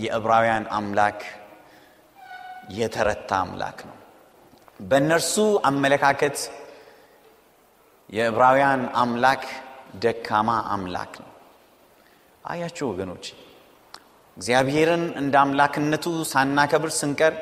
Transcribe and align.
የዕብራውያን 0.00 0.64
አምላክ 0.76 1.18
የተረታ 2.70 3.30
አምላክ 3.44 3.78
ነው። 3.88 3.96
በእነርሱ 4.80 5.34
አመለካከት 5.64 6.36
የዕብራውያን 8.10 8.82
አምላክ 9.02 9.42
ደካማ 10.02 10.50
አምላክ 10.74 11.12
ነው። 11.22 11.28
አያችሁ 12.44 12.86
ወገኖች፣ 12.90 13.24
እግዚአብሔርን 14.36 15.04
እንደ 15.20 15.34
አምላክነቱ 15.42 16.06
ሳናከብር 16.32 16.90
ስንቀር 16.98 17.34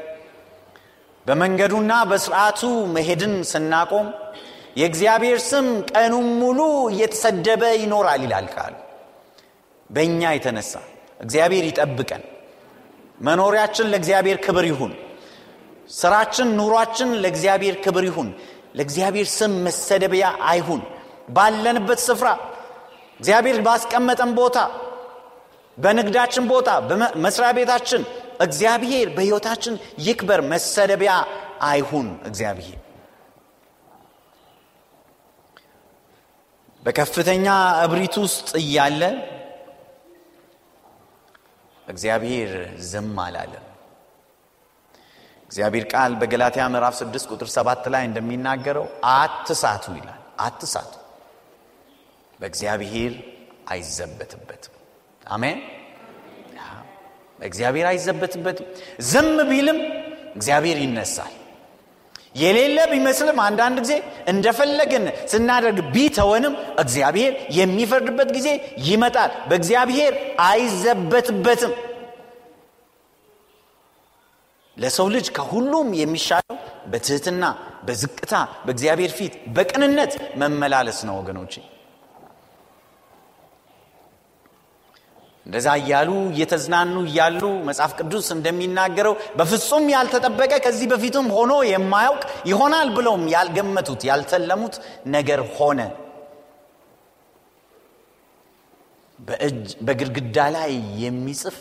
በመንገዱና 1.27 1.93
በስርዓቱ 2.11 2.61
መሄድን 2.95 3.35
ስናቆም 3.51 4.07
የእግዚአብሔር 4.77 5.39
ስም 5.49 5.67
ቀኑን 5.93 6.29
ሙሉ 6.41 6.61
እየተሰደበ 6.93 7.63
ይኖራል 7.83 8.23
ይላል 8.27 8.47
ቃሉ። 8.55 8.75
በእኛ 9.91 10.23
የተነሳ 10.35 10.73
እግዚአብሔር 11.21 11.65
ይጠብቀን። 11.69 12.23
መኖሪያችን 13.21 13.87
ለእግዚአብሔር 13.93 14.39
ክብር 14.45 14.65
ይሁን። 14.71 14.93
ስራችን፣ 15.93 16.49
ኑሯችን 16.59 17.11
ለእግዚአብሔር 17.23 17.77
ክብር 17.85 18.05
ይሁን። 18.09 18.29
ለእግዚአብሔር 18.77 19.29
ስም 19.33 19.53
መሰደቢያ 19.67 20.27
አይሁን። 20.51 20.83
ባለንበት 21.29 22.01
ስፍራ 22.07 22.29
እግዚአብሔር 23.21 23.59
ባስቀመጠን 23.67 24.31
ቦታ፣ 24.39 24.59
በንግዳችን 25.79 26.45
ቦታ፣ 26.51 26.69
በመስሪያ 26.89 27.51
ቤታችን 27.59 28.03
እግዚአብሔር 28.41 29.09
በሕይወታችን 29.17 29.75
ይክበር። 30.07 30.41
መሰደቢያ 30.53 31.13
አይሁን 31.63 32.09
እግዚአብሔር 32.27 32.79
በከፍተኛ 36.83 37.47
እብሪት 37.85 38.15
ውስጥ 38.23 38.49
እያለ 38.61 39.03
እግዚአብሔር 41.89 42.51
ዝም 42.83 43.17
አላለም። 43.19 43.67
እግዚአብሔር 45.49 45.85
ቃል 45.93 46.13
በገላትያ 46.21 46.65
ምዕራፍ 46.69 46.95
6 46.99 47.31
ቁጥር 47.33 47.49
7 47.55 47.89
ላይ 47.95 48.03
እንደሚናገረው 48.09 48.85
አትሳቱ 49.13 49.85
ይላል። 49.99 50.17
አትሳቱ፣ 50.41 50.93
በእግዚአብሔር 52.41 53.15
አይዘበትበትም። 53.71 54.75
አሜን። 55.31 55.59
እግዚአብሔር 57.41 57.87
አይዘበትበትም። 57.87 58.67
ዝም 59.09 59.37
ቢልም 59.51 59.79
እግዚአብሔር 60.37 60.79
ይነሳል። 60.83 61.35
የሌለ 62.35 62.79
ቢመስልም 62.91 63.39
አንዳንድ 63.45 63.79
ጊዜ 63.85 63.95
እንደፈለግን 64.33 65.05
ስናደርግ 65.33 65.79
ቢተወንም 65.95 66.55
እግዚአብሔር 66.79 67.33
የሚፈርድበት 67.57 68.31
ጊዜ 68.37 68.49
ይመጣል። 68.87 69.31
በእግዚአብሔር 69.49 70.13
አይዘበትበትም። 70.47 71.73
ለሰው 74.77 75.09
ልጅ 75.15 75.27
ከሁሉም 75.37 75.89
የሚሻለው 75.99 76.57
በትህትና፣ 76.87 77.45
በዝቅታ፣ 77.87 78.33
በእግዚአብሔር 78.65 79.13
ፊት 79.19 79.35
በቅንነት 79.57 80.13
መመላለስ 80.37 81.01
ነው 81.09 81.15
ወገኖቼ። 81.21 81.55
እንደዛ 85.51 85.69
እያሉ 85.79 86.11
እየተዝናኑ 86.31 86.97
እያሉ 87.07 87.41
መጽሐፍ 87.69 87.93
ቅዱስ 87.99 88.27
እንደሚናገረው 88.35 89.15
በፍጹም 89.39 89.87
ያልተጠበቀ 89.93 90.53
ከዚህ 90.65 90.87
በፊትም 90.93 91.27
ሆኖ 91.37 91.53
የማያውቅ 91.69 92.21
ይሆናል 92.51 92.89
ብለውም 92.97 93.25
ያልገመቱት 93.33 94.05
ያልተለሙት 94.09 94.77
ነገር 95.15 95.41
ሆነ። 95.57 95.81
በግድግዳ 99.89 100.47
ላይ 100.57 100.71
የሚጽፍ 101.03 101.57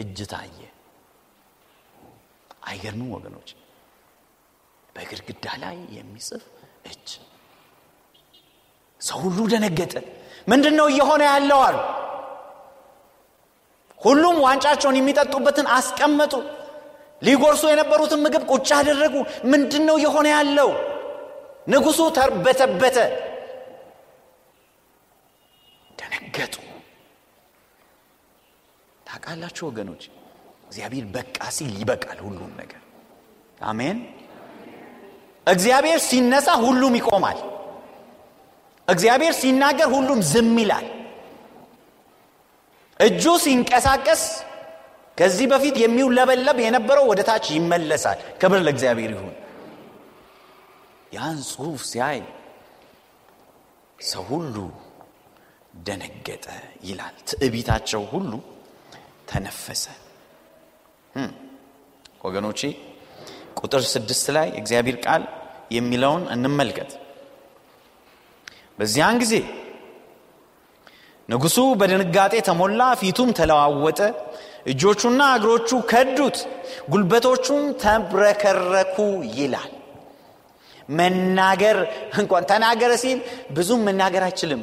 እጅ 0.00 0.18
ታየ። 0.32 0.58
አይገርምም 2.66 3.14
ወገኖች? 3.16 3.48
በግድግዳ 4.96 5.46
ላይ 5.62 5.78
የሚጽፍ 5.96 6.42
እጅ። 6.90 7.08
ሰው 9.00 9.18
ሁሉ 9.26 9.38
ደነገጠ። 9.52 9.94
ምንድን 10.48 10.76
ነው 10.80 10.86
እየሆነ 10.92 11.22
ያለው 11.32 11.60
አሉ። 11.68 11.78
ሁሉም 14.00 14.36
ዋንጫቸውን 14.44 14.98
የሚጠጡበትን 14.98 15.66
አስቀመጡ። 15.74 16.34
ሊጎርሱ 17.22 17.62
የነበሩትን 17.70 18.20
ምግብ 18.24 18.42
ቁጭ 18.52 18.68
አደረጉ። 18.76 19.14
ምንድን 19.44 19.82
ነው 19.88 19.96
የሆነ 20.04 20.26
ያለው? 20.34 20.70
ንጉሱ 21.68 22.00
ተርበተበተ፣ 22.16 22.96
ደነገጡ። 25.98 26.54
ታውቃላችሁ 29.06 29.64
ወገኖች፣ 29.68 30.02
እግዚአብሔር 30.66 31.04
በቃ 31.14 31.38
ሲል 31.56 31.72
ይበቃል 31.80 32.18
ሁሉም 32.26 32.50
ነገር። 32.60 32.80
አሜን። 33.64 33.98
እግዚአብሔር 35.46 35.98
ሲነሳ 36.08 36.48
ሁሉም 36.64 36.94
ይቆማል። 36.98 37.38
እግዚአብሔር 38.88 39.34
ሲናገር 39.40 39.88
ሁሉም 39.94 40.20
ዝም 40.30 40.56
ይላል። 40.58 40.86
እጁ 43.00 43.24
ሲንቀሳቀስ 43.42 44.22
ከዚህ 45.18 45.46
በፊት 45.52 45.76
የሚውለበለብ 45.82 46.58
የነበረው 46.64 47.04
ወደ 47.10 47.20
ታች 47.28 47.46
ይመለሳል። 47.54 48.18
ክብር 48.40 48.60
ለእግዚአብሔር 48.66 49.10
ይሁን። 49.14 49.34
ያን 51.12 51.38
ጽሑፍ 51.48 51.82
ሲያይ 51.90 52.20
ሰው 54.04 54.24
ሁሉ 54.30 54.56
ደነገጠ 55.80 56.46
ይላል። 56.84 57.16
ትዕቢታቸው 57.30 58.02
ሁሉ 58.12 58.32
ተነፈሰ። 59.28 59.84
ወገኖቼ 62.24 62.60
ቁጥር 63.60 63.82
ስድስት 63.92 64.26
ላይ 64.36 64.48
እግዚአብሔር 64.60 64.96
ቃል 65.04 65.22
የሚለውን 65.72 66.24
እንመልከት። 66.34 66.90
በዚያን 68.78 69.16
ጊዜ 69.22 69.34
ንጉሡ 71.30 71.56
በድንጋጤ 71.80 72.34
ተሞላ፣ 72.48 72.80
ፊቱም 73.00 73.30
ተለዋወጠ፣ 73.38 73.98
እጆቹና 74.70 75.20
እግሮቹ 75.36 75.70
ከዱት፣ 75.90 76.38
ጉልበቶቹም 76.92 77.62
ተብረከረኩ 77.82 78.96
ይላል። 79.36 79.70
መናገር 80.90 81.76
እንኳን 82.20 82.44
ተናገረ 82.50 82.92
ሲል 83.02 83.18
ብዙም 83.56 83.82
መናገር 83.88 84.22
አይችልም። 84.28 84.62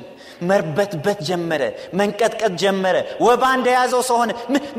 መርበትበት 0.50 1.19
ጀመረ 1.28 1.64
መንቀጥቀጥ 2.00 2.52
ጀመረ 2.62 2.96
ወባ 3.25 3.44
እንደያዘው 3.58 4.02
ሰው 4.10 4.18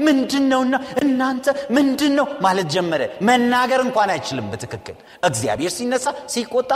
ምንድን 0.06 0.44
ነውና 0.52 0.74
እናንተ 1.02 1.46
ምንድን 1.76 2.12
ነው 2.18 2.26
ማለት 2.44 2.68
ጀመረ 2.74 3.02
መናገር 3.28 3.80
እንኳን 3.86 4.10
አይችልም 4.14 4.46
በትክክል 4.52 4.96
እግዚአብሔር 5.24 5.72
ሲነሳ 5.76 6.06
ሲቆጣ 6.34 6.70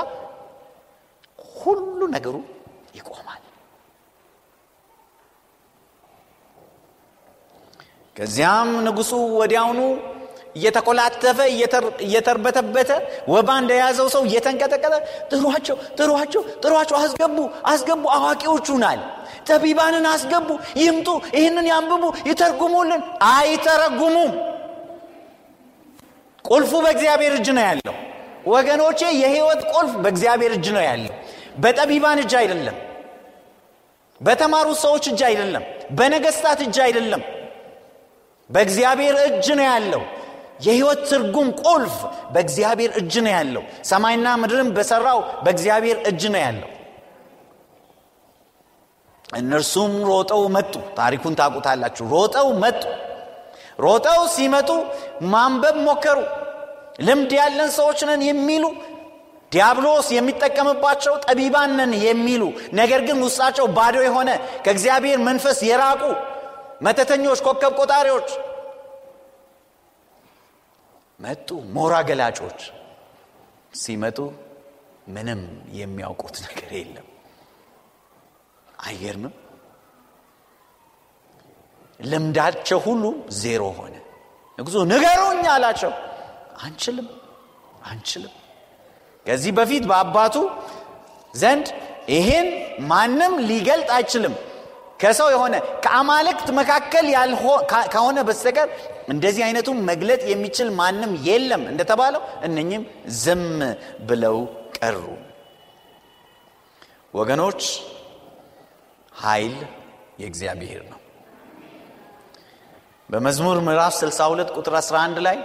ሁሉ 1.56 2.00
ነገሩ 2.16 2.34
ይቆማል 2.94 3.21
ከዚያም 8.16 8.70
ንጉሱ 8.86 9.10
ወዲያውኑ 9.38 9.80
እየተኮላተፈ 10.56 11.38
እየተርበተበተ 12.04 12.90
ወባ 13.32 13.48
እንደያዘው 13.60 14.08
ሰው 14.14 14.22
እየተንቀጠቀጠ 14.28 14.94
ጥሯቸው 15.32 15.76
ጥሯቸው 15.98 16.42
ጥሯቸው 16.64 16.96
አስገቡ 17.00 17.38
አስገቡ 17.70 18.04
አዋቂዎቹናል። 18.16 19.00
ጠቢባንን 19.48 20.06
አስገቡ 20.12 20.48
ይምጡ 20.82 21.08
ይህንን 21.38 21.66
ያንብቡ 21.72 22.04
ይተርጉሙልን። 22.30 23.02
አይተረጉሙም። 23.30 24.32
ቁልፉ 26.44 26.72
በእግዚአብሔር 26.84 27.34
እጅ 27.38 27.48
ነው 27.56 27.64
ያለው። 27.68 27.96
ወገኖቼ 28.46 29.00
የህይወት 29.22 29.60
ቁልፍ 29.72 29.92
በእግዚአብሔር 30.04 30.52
እጅ 30.56 30.66
ነው 30.76 30.82
ያለው። 30.88 31.12
በጠቢባን 31.58 32.20
እጅ 32.22 32.32
አይደለም። 32.40 32.76
በተማሩት 34.20 34.78
ሰዎች 34.84 35.04
እጅ 35.10 35.20
አይደለም። 35.28 35.64
በነገስታት 35.92 36.60
እጅ 36.66 36.76
አይደለም 36.84 37.22
በእግዚአብሔር 38.52 39.16
እጅ 39.26 39.46
ነው 39.58 39.66
ያለው። 39.68 40.02
የህይወት 40.64 41.00
ትርጉም 41.10 41.48
ቁልፍ 41.62 41.94
በእግዚአብሔር 42.34 42.90
እጅ 43.00 43.14
ነው 43.24 43.32
ያለው። 43.36 43.62
ሰማይና 43.90 44.26
ምድርም 44.42 44.68
በሰራው 44.76 45.20
በእግዚአብሔር 45.44 45.98
እጅ 46.10 46.22
ነው 46.34 46.40
ያለው። 46.44 46.68
እነርሱም 49.34 49.92
ሮጠው 50.08 50.42
መጡ። 50.56 50.74
ታሪኩን 50.98 51.34
ታቁታላችሁ 51.40 52.04
ሮጠው 52.14 52.48
መጡ። 52.62 52.82
ሮጠው 53.78 54.20
ሲመጡ 54.34 54.70
ማንበብ 55.32 55.76
ሞከሩ። 55.86 56.18
ልምድ 57.00 57.30
ያለን 57.38 57.70
ሰዎች 57.76 58.00
ነን 58.08 58.22
የሚሉ 58.28 58.64
ዲያብሎስ 59.52 60.06
የሚጠቀምባቸው 60.16 61.14
ጠቢባን 61.24 61.72
ነን 61.78 61.92
የሚሉ 62.04 62.42
ነገር 62.78 63.00
ግን 63.08 63.18
ውስጣቸው 63.24 63.66
ባዶ 63.76 63.96
የሆነ 64.04 64.30
ከእግዚአብሔር 64.64 65.18
መንፈስ 65.26 65.58
የራቁ 65.68 66.02
መተተኞች 66.82 67.40
ኮከብ 67.46 67.72
ቆጣሪዎች። 67.80 68.28
መጡ 71.20 71.48
ሞራ 71.74 71.94
ገላጮች። 72.08 72.60
ሲመጡ 73.74 74.18
ምንም 75.08 75.40
የሚያውቁት 75.76 76.36
ነገር 76.44 76.70
የለም። 76.78 77.06
አይገርምም? 78.82 79.34
ልምዳቸው 82.00 82.78
ሁሉ 82.86 83.04
ዜሮ 83.40 83.62
ሆነ። 83.78 83.94
ንጉሱ 84.58 84.76
ንገሩኝ 84.92 85.42
አላቸው። 85.54 85.92
አንችልም 86.62 87.08
አንችልም። 87.84 88.34
ከዚህ 89.26 89.52
በፊት 89.58 89.84
በአባቱ 89.90 90.36
ዘንድ 91.34 91.66
ይሄን 92.08 92.48
ማንም 92.86 93.34
ሊገልጥ 93.48 93.88
አይችልም 93.96 94.34
ከሰው 95.02 95.28
የሆነ 95.32 95.54
ከአማልክት 95.84 96.48
መካከል 96.58 97.06
ከሆነ 97.94 98.18
በስተቀር 98.28 98.68
እንደዚህ 99.08 99.42
አይነቱ 99.46 99.68
መግለጥ 99.88 100.22
የሚችል 100.30 100.68
ማንም 100.78 101.12
የለም 101.26 101.62
እንደተባለው 101.70 102.22
እነኝም 102.46 102.82
ዝም 103.20 103.44
ብለው 104.08 104.36
ቀሩ። 104.78 105.00
ወገኖች 107.14 107.62
ኃይል 109.22 109.56
የእግዚአብሔር 110.20 110.82
ነው። 110.92 110.98
በመዝሙር 113.08 113.58
ምዕራፍ 113.66 113.94
62 113.96 114.54
ቁጥር 114.58 114.74
11 114.78 115.18
ላይ 115.26 115.38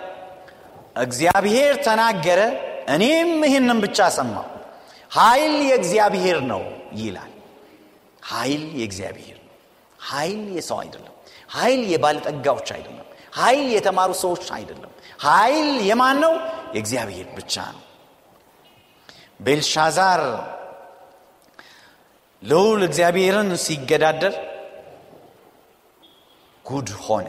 እግዚአብሔር 0.98 1.74
ተናገረ 1.88 2.42
እኔም 2.90 3.32
ይህንም 3.48 3.80
ብቻ 3.86 4.08
ሰማው 4.18 4.46
ኃይል 5.12 5.56
የእግዚአብሔር 5.70 6.40
ነው 6.52 6.62
ይላል። 6.96 7.34
ኃይል 8.30 8.64
የእግዚአብሔር 8.80 9.38
ኃይል 10.00 10.42
የሰው 10.58 10.78
አይደለም። 10.80 11.14
ኃይል 11.52 11.82
የባለጠጋዎች 11.94 12.70
አይደለም። 12.76 13.04
ኃይል 13.34 13.66
የተማሩ 13.76 14.12
ሰዎች 14.24 14.46
አይደለም። 14.58 14.92
ኃይል 15.24 15.70
የማን 15.90 16.18
ነው? 16.24 16.34
የእግዚአብሔር 16.76 17.28
ብቻ 17.38 17.56
ነው። 17.76 17.84
ቤልሻዛር 19.40 20.22
ልውል 22.44 22.82
እግዚአብሔርን 22.88 23.50
ሲገዳደር 23.66 24.34
ጉድ 26.66 26.90
ሆነ። 27.04 27.28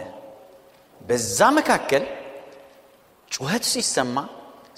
በዛ 1.00 1.38
መካከል 1.58 2.04
ጩኸት 3.30 3.64
ሲሰማ 3.72 4.16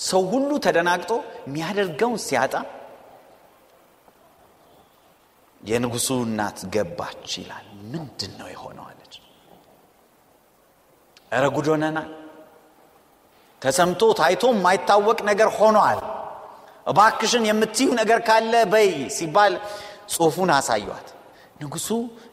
ሰው 0.00 0.22
ሁሉ 0.32 0.50
ተደናግጦ 0.64 1.10
የሚያደርገውን 1.46 2.20
ሲያጣ 2.26 2.54
የንጉሱ 5.60 6.08
እናት 6.26 6.58
ገባች 6.74 7.30
ይላል 7.40 7.66
ምንድን 7.90 8.32
ነው 8.40 8.48
የሆነው 8.52 8.84
አለች። 8.90 9.14
እረ 11.32 11.44
ጉድ 11.54 11.68
ሆነናል 11.72 12.08
ተሰምቶ 13.62 14.02
ታይቶ 14.18 14.44
የማይታወቅ 14.54 15.18
ነገር 15.30 15.48
ሆኗል። 15.58 15.98
እባክሽን 16.86 17.44
የምትዩ 17.48 17.88
ነገር 18.00 18.20
ካለ 18.28 18.54
በይ 18.72 18.88
ሲባል 19.16 19.54
ጽሁፉን 20.12 20.50
አሳዩት 20.56 21.08
ንጉሱ 21.60 21.88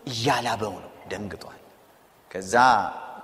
እያላበው 0.10 0.76
ነው 0.84 0.92
ደንግጧል። 1.12 1.60
ከዛ 2.32 2.54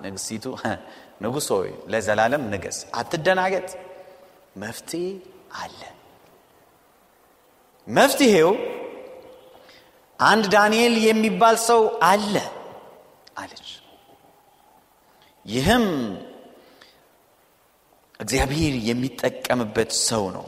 ንግስቲቱ 0.04 0.44
ንጉሥ 1.22 1.48
ሆይ 1.54 1.70
ለዘላለም 1.92 2.42
ንገስ 2.52 2.78
አትደናገጥ 2.98 3.68
መፍትሄ 4.56 5.04
አለ። 5.60 5.80
መፍትሄው 7.86 8.50
አንድ 10.24 10.44
ዳንኤል 10.54 10.94
የሚባል 11.04 11.56
ሰው 11.68 11.80
አለ 12.02 12.34
አለች። 13.36 13.68
ይህም 15.46 15.86
እግዚአብሔር 18.20 18.74
የሚጠቀምበት 18.88 19.90
ሰው 20.08 20.24
ነው። 20.36 20.46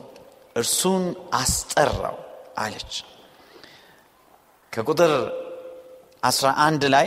እርሱን 0.56 1.04
አስጠራው 1.34 2.16
አለች። 2.58 2.92
ከቁጥር 4.72 5.12
11 6.24 6.86
ላይ 6.94 7.06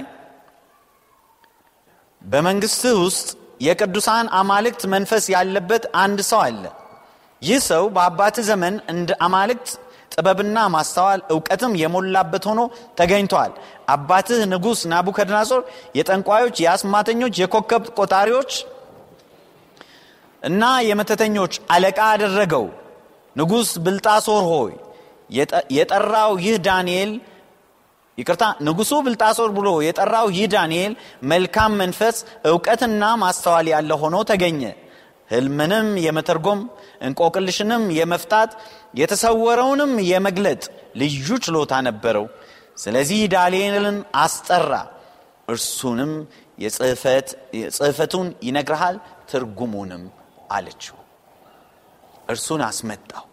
በመንግስትህ 2.21 2.95
ውስጥ 3.05 3.27
የቅዱሳን 3.61 4.27
አማልክት 4.39 4.81
መንፈስ 4.93 5.25
ያለበት 5.29 5.83
አንድ 5.95 6.19
ሰው 6.29 6.39
አለ። 6.39 6.63
ይህ 7.41 7.59
ሰው 7.67 7.83
በአባትህ 7.95 8.43
ዘመን 8.49 8.75
እንደ 8.93 9.09
አማልክት 9.21 9.69
ጥበብና 10.11 10.57
ማስተዋል 10.73 11.21
እውቀትም 11.33 11.73
የሞላበት 11.81 12.43
ሆኖ 12.49 12.61
ተገኝተዋል 12.99 13.51
አባትህ 13.89 14.41
ንጉሥ 14.51 14.81
ናቡከድናጾር 14.91 15.61
የጠንቋዮች 15.97 16.57
የአስማተኞች 16.63 17.33
የኮከብ 17.41 17.85
ቆጣሪዎች 17.99 18.51
እና 20.43 20.63
የመተተኞች 20.89 21.53
አለቃ 21.71 21.99
አደረገው። 22.11 22.65
ንጉሥ 23.35 23.71
ብልጣሶር 23.85 24.43
ሆይ 24.51 24.71
የጠራው 25.75 26.31
ይህ 26.43 26.55
ዳንኤል 26.67 27.11
ይቅርታ 28.17 28.45
ንጉሱ 28.67 28.91
ብልጣሶር 29.05 29.49
ብሎ 29.57 29.69
የጠራው 29.85 30.27
ይህ 30.35 30.47
ዳንኤል 30.53 30.93
መልካም 31.31 31.71
መንፈስ 31.81 32.15
እውቀትና 32.49 33.03
ማስተዋል 33.21 33.67
ያለ 33.73 33.91
ሆኖ 34.01 34.15
ተገኘ 34.29 34.61
ህልምንም 35.29 35.87
የመተርጎም 36.05 36.61
እንቆቅልሽንም 37.01 37.83
የመፍታት 37.97 38.51
የተሰወረውንም 38.95 39.91
የመግለጥ 40.11 40.61
ልዩ 40.95 41.27
ችሎታ 41.45 41.73
ነበረው። 41.87 42.25
ስለዚህ 42.77 43.19
ዳንኤልን 43.33 43.97
አስጠራ። 44.17 44.71
እርሱንም 45.47 46.11
የጽህፈቱን 47.55 48.27
ይነግርሃል 48.43 48.97
ትርጉሙንም 49.31 50.03
አለችው። 50.51 50.97
እርሱን 52.29 52.61
አስመጣው። 52.67 53.25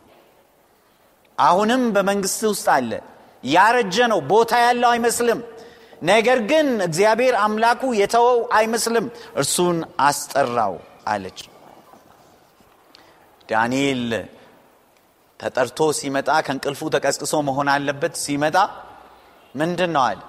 አሁንም 1.39 1.83
በመንግስት 1.95 2.41
ውስጥ 2.51 2.67
አለ። 2.77 2.91
ያረጀ 3.45 3.97
ነው 4.13 4.21
ቦታ 4.31 4.53
ያለው 4.63 4.91
አይመስልም። 4.93 5.41
ነገር 6.03 6.39
ግን 6.51 6.67
እግዚአብሔር 6.83 7.35
አምላኩ 7.43 7.83
የተወው 8.01 8.39
አይመስልም። 8.53 9.07
እርሱን 9.37 9.77
አስጠራው 10.01 10.75
አለች 11.09 11.39
ዳንኤል 13.49 14.03
ተጠርቶ 15.41 15.79
ሲመጣ 15.99 16.29
ከእንቅልፉ 16.47 16.81
ተቀስቅሶ 16.95 17.35
መሆን 17.49 17.69
አለበት። 17.75 18.15
ሲመጣ 18.25 18.57
ምንድን 19.55 19.91
ነው 19.97 20.03
አለ? 20.03 20.21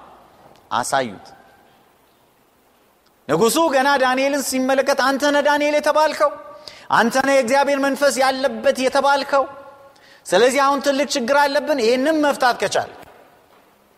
አሳዩት። 0.72 1.26
ንጉሱ 3.28 3.58
ገና 3.74 3.88
ዳንኤልን 4.02 4.42
ሲመለከት 4.42 5.00
አንተነ 5.08 5.36
ዳንኤል 5.48 5.74
የተባልከው? 5.78 6.30
አንተነ 6.90 7.28
የእግዚአብሔር 7.34 7.78
መንፈስ 7.86 8.14
ያለበት 8.24 8.76
የተባልከው? 8.84 9.44
ስለዚህ 10.26 10.60
አሁን 10.66 10.80
ትልቅ 10.80 11.08
ችግር 11.16 11.36
አለብን። 11.42 11.78
ይህንም 11.86 12.16
መፍታት 12.24 12.56
ከቻል 12.62 12.90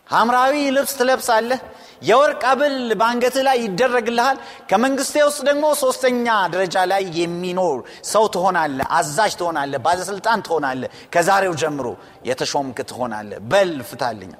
ሐምራዊ 0.07 0.53
ልብስ 0.75 0.93
ትለብሳለህ 0.99 1.59
የወርቅ 2.01 2.41
አብል 2.51 2.75
በአንገት 2.99 3.35
ላይ 3.47 3.57
ይደረግልሃል። 3.63 4.37
ከመንግስቴ 4.69 5.15
ውስጥ 5.27 5.41
ደግሞ 5.49 5.65
ሶስተኛ 5.81 6.25
ደረጃ 6.53 6.75
ላይ 6.91 7.03
የሚኖር 7.19 7.77
ሰው 8.11 8.25
ትሆናለ 8.35 8.79
አዛዥ 8.97 9.33
ትሆናለ 9.41 9.73
ባለስልጣን 9.85 10.39
ትሆናለ 10.47 10.81
ከዛሬው 11.13 11.53
ጀምሮ 11.61 11.87
የተሾምክ 12.29 12.79
ትሆናለ 12.91 13.31
በል 13.51 13.73
ፍታልኝ። 13.89 14.33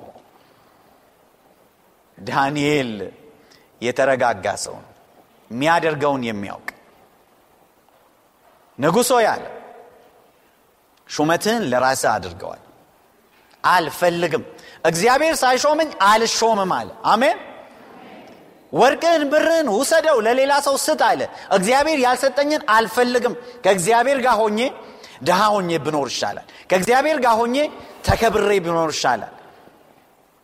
ዳንኤል 2.17 2.91
የተረጋጋ 3.81 4.45
ሰው 4.63 4.75
ነው። 4.77 4.87
የሚያደርገውን 5.51 6.23
የሚያውቅ 6.27 6.67
ንጉሶ 8.79 9.11
ያለ 9.25 9.45
ሹመትህን 11.09 11.63
ለራስህ 11.71 12.09
አድርገዋል። 12.13 12.61
አልፈልግም። 13.63 14.43
እግዚአብሔር 14.85 15.35
ሳይሾመኝ 15.41 15.89
አልሾምም 16.03 16.71
አለ። 16.77 16.89
አሜን 17.05 17.37
ወርቅን 18.73 19.23
ብርን 19.31 19.67
ውሰደው 19.75 20.17
ለሌላ 20.25 20.53
ሰው 20.67 20.75
ስጥ 20.83 21.01
አለ። 21.07 21.21
እግዚአብሔር 21.55 21.99
ያልሰጠኝን 22.05 22.61
አልፈልግም። 22.75 23.33
ከእግዚአብሔር 23.63 24.19
ጋር 24.25 24.35
ሆኜ 24.41 24.59
ድሃ 25.27 25.39
ሆኜ 25.53 25.69
ብኖር 25.85 26.07
ይሻላል። 26.13 26.47
ከእግዚአብሔር 26.69 27.17
ጋር 27.25 27.35
ሆኜ 27.39 27.55
ተከብሬ 28.07 28.51
ብኖር 28.65 28.91
ይሻላል። 28.95 29.33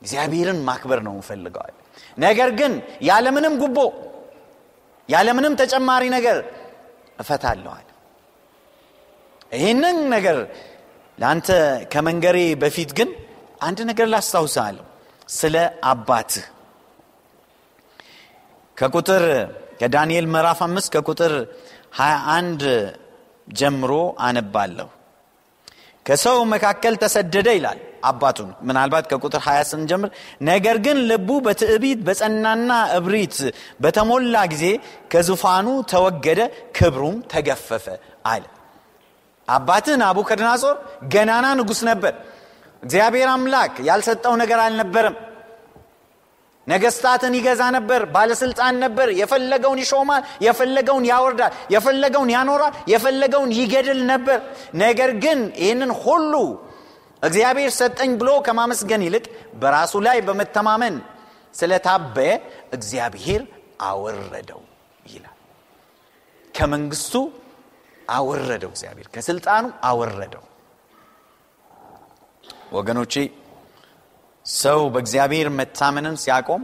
እግዚአብሔርን 0.01 0.60
ማክበር 0.67 1.00
ነው 1.05 1.13
እንፈልገዋል 1.17 1.74
ነገር 2.17 2.50
ግን 2.60 2.74
ያለምንም 3.01 3.53
ጉቦ 3.62 3.77
ያለምንም 5.10 5.53
ተጨማሪ 5.62 6.03
ነገር 6.15 6.38
እፈታለዋል 7.19 7.86
ይህንን 9.51 9.98
ነገር 10.13 10.38
ለአንተ 11.17 11.50
ከመንገሬ 11.93 12.38
በፊት 12.62 12.91
ግን 12.98 13.10
አንድ 13.62 13.79
ነገር 13.89 14.07
ላስታውሳለሁ። 14.13 14.86
ስለ 15.29 15.55
አባትህ 15.84 16.46
ከቁጥር 18.77 19.24
ከዳንኤል 19.79 20.25
ምዕራፍ 20.34 20.60
አምስት 20.65 20.89
ከቁጥር 20.96 21.34
21 21.98 22.63
ጀምሮ 23.48 23.91
አነባለሁ። 24.19 24.88
ከሰው 26.05 26.38
መካከል 26.53 26.93
ተሰደደ 27.03 27.48
ይላል 27.57 27.79
አባቱን። 28.03 28.50
ምናልባት 28.67 29.05
ከቁጥር 29.12 29.41
20 29.46 29.63
ስንጀምር 29.72 30.10
ነገር 30.41 30.77
ግን 30.86 30.98
ልቡ 31.10 31.29
በትዕቢት 31.46 32.00
በጸናና 32.07 32.69
እብሪት 32.98 33.38
በተሞላ 33.81 34.43
ጊዜ 34.53 34.65
ከዙፋኑ 35.13 35.67
ተወገደ 35.91 36.39
ክብሩም 36.77 37.17
ተገፈፈ 37.34 37.86
አለ። 38.25 38.43
አባትህ 39.48 39.96
ናቡከድናጾር 40.01 40.75
ገናና 41.13 41.48
ንጉሥ 41.60 41.81
ነበር። 41.89 42.13
እግዚአብሔር 42.84 43.29
አምላክ 43.34 43.74
ያልሰጠው 43.88 44.34
ነገር 44.41 44.60
አልነበረም 44.60 45.15
ነገስታትን 46.68 47.34
ይገዛ 47.38 47.62
ነበር 47.76 48.02
ባለስልጣን 48.16 48.76
ነበር። 48.84 49.08
የፈለገውን 49.20 49.80
ይሾማል 49.84 50.24
የፈለገውን 50.46 51.06
ያወርዳል 51.12 51.54
የፈለገውን 51.74 52.32
ያኖራል 52.36 52.74
የፈለገውን 52.92 53.52
ይገድል 53.60 54.02
ነበር። 54.12 54.40
ነገር 54.84 55.12
ግን 55.24 55.40
ይህንን 55.62 55.92
ሁሉ 56.02 56.34
እግዚአብሔር 57.24 57.72
ሰጠኝ 57.78 58.12
ብሎ 58.20 58.30
ከማመስገን 58.48 59.06
ይልቅ 59.08 59.26
በራሱ 59.62 59.94
ላይ 60.08 60.18
በመተማመን 60.28 60.98
ስለታበየ 61.56 62.32
እግዚአብሔር 62.74 63.42
አወረደው 63.88 64.62
ይላል። 65.06 65.34
ከመንግስቱ 66.54 67.16
አወረደው 68.10 68.72
እግዚአብሔር 68.74 69.08
ከስልጣኑ 69.16 69.66
አወረደው። 69.90 70.44
ወገኖቼ 72.74 73.14
ሰው 74.48 74.82
በእግዚአብሔር 74.94 75.48
መታመንን 75.58 76.16
ሲያቆም 76.24 76.63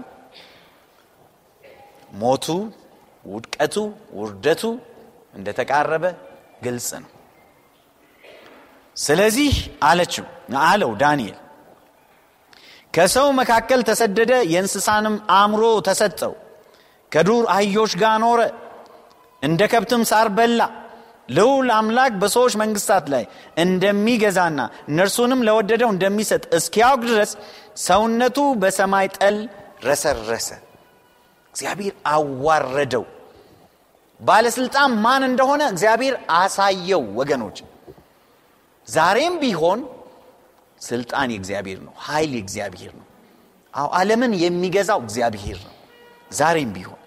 ሞቱ 2.13 2.45
ውድቀቱ 3.25 3.75
ውርደቱ 4.17 4.63
እንደተቃረበ 5.35 6.05
ግልጽ 6.63 6.89
ነው። 7.03 7.09
ስለዚህ 8.95 9.53
አለችው 9.83 10.25
አለው 10.63 10.91
ዳንኤል 11.01 11.37
ከሰው 12.93 13.27
መካከል 13.39 13.81
ተሰደደ 13.89 14.33
የእንስሳንም 14.51 15.15
አእምሮ 15.35 15.63
ተሰጠው 15.87 16.33
ከዱር 17.11 17.45
አህዮች 17.53 17.93
ጋር 18.01 18.15
ኖረ 18.23 18.41
እንደ 19.43 19.61
ከብትም 19.71 20.03
ሳር 20.11 20.27
በላ 20.37 20.61
ልዑል 21.29 21.69
አምላክ 21.75 22.13
በሰዎች 22.21 22.53
መንግስታት 22.61 23.05
ላይ 23.13 23.23
እንደሚገዛና 23.57 24.59
እነርሱንም 24.89 25.43
ለወደደው 25.47 25.89
እንደሚሰጥ 25.93 26.43
እስኪያውቅ 26.57 27.01
ድረስ 27.05 27.31
ሰውነቱ 27.83 28.37
በሰማይ 28.61 29.07
ጠል 29.17 29.37
ረሰረሰ። 29.85 30.49
እግዚአብሔር 31.55 31.93
አዋረደው። 32.11 33.05
ባለስልጣን 34.19 34.91
ማን 35.05 35.23
እንደሆነ 35.29 35.61
እግዚአብሔር 35.71 36.15
አሳየው 36.35 37.03
ወገኖች። 37.15 37.57
ዛሬም 38.87 39.35
ቢሆን 39.41 39.79
ስልጣን 40.81 41.29
የእግዚአብሔር 41.33 41.79
ነው 41.85 41.93
ኃይል 42.05 42.31
የእግዚአብሔር 42.35 42.93
ነው። 42.93 43.07
አዎ 43.73 43.87
ዓለምን 43.99 44.33
የሚገዛው 44.41 44.99
እግዚአብሔር 44.99 45.59
ነው። 45.65 45.73
ዛሬም 46.31 46.71
ቢሆን 46.73 46.99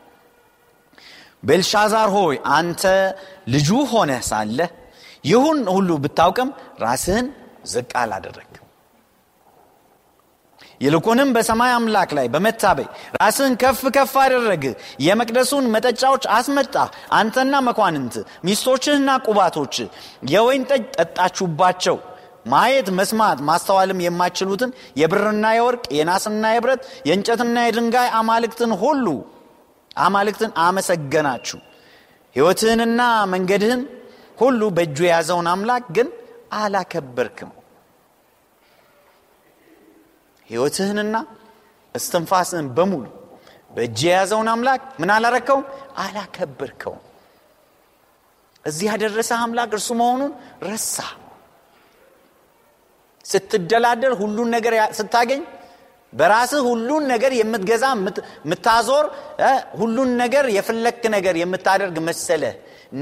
ቤልሻዛር 1.43 2.11
ሆይ 2.17 2.37
አንተ 2.57 2.83
ልጁ 3.49 3.71
ሆነ 3.91 4.13
ሳለ 4.29 4.59
ይሁን 5.25 5.59
ሁሉ 5.75 5.91
ብታውቅም 6.05 6.51
ራስህን 6.83 7.27
ዝቅ 7.73 7.91
አላደረግ 8.01 8.51
ይልቁንም 10.81 11.31
በሰማይ 11.35 11.71
አምላክ 11.75 12.11
ላይ 12.19 12.27
በመታበይ 12.33 12.87
ራስህን 13.17 13.55
ከፍ 13.63 13.81
ከፍ 13.97 14.13
አደረግ። 14.23 14.65
የመቅደሱን 15.07 15.71
መጠጫዎች 15.75 16.25
አስመጣ። 16.37 16.75
አንተና 17.19 17.61
መኳንንት 17.69 18.15
ሚስቶችህና 18.47 19.11
ቁባቶች 19.27 19.77
የወይን 20.33 20.67
ጠጅ 20.71 20.85
ጠጣችሁባቸው። 20.99 21.97
ማየት 22.47 22.89
መስማት 22.99 23.39
ማስተዋልም 23.49 24.03
የማይችሉትን 24.05 24.71
የብርና 25.01 25.47
የወርቅ 25.57 25.85
የናስና 25.97 26.53
የብረት 26.55 26.83
የእንጨትና 27.09 27.57
የድንጋይ 27.65 28.11
አማልክትን 28.21 28.75
ሁሉ 28.83 29.07
አማልክትን 29.97 30.51
አመሰገናችሁ። 30.65 31.59
ሕይወትህንና 32.37 33.01
መንገድህን 33.33 33.83
ሁሉ 34.39 34.61
በእጁ 34.77 34.99
የያዘውን 35.07 35.47
አምላክ 35.53 35.85
ግን 35.97 36.09
አላከበርክም። 36.59 37.53
ሕይወትህንና 40.49 41.17
እስትንፋስህን 41.95 42.67
በሙሉ 42.77 43.05
በእጅ 43.71 44.01
የያዘውን 44.07 44.49
አምላክ 44.53 44.83
ምን 45.01 45.11
አላረከውም? 45.15 45.65
አላከበርከውም። 45.99 47.03
እዚህ 48.65 48.87
ያደረሰ 48.91 49.31
አምላክ 49.43 49.71
እርሱ 49.77 49.89
መሆኑን 50.01 50.33
ረሳ 50.67 50.97
ስትደላደል 53.25 54.13
ሁሉን 54.21 54.49
ነገር 54.57 54.75
ስታገኝ 54.99 55.43
በራስህ 56.17 56.63
ሁሉን 56.69 57.05
ነገር 57.13 57.33
የምትገዛ 57.39 57.85
የምታዞር 57.95 59.07
ሁሉን 59.81 60.11
ነገር 60.23 60.45
የፈለክ 60.57 61.03
ነገር 61.17 61.35
የምታደርግ 61.43 61.97
መሰለ 62.09 62.43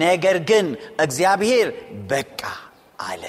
ነገር 0.00 0.36
ግን 0.50 0.66
እግዚአብሔር 1.04 1.68
በቃ 2.10 2.40
አለ። 3.06 3.24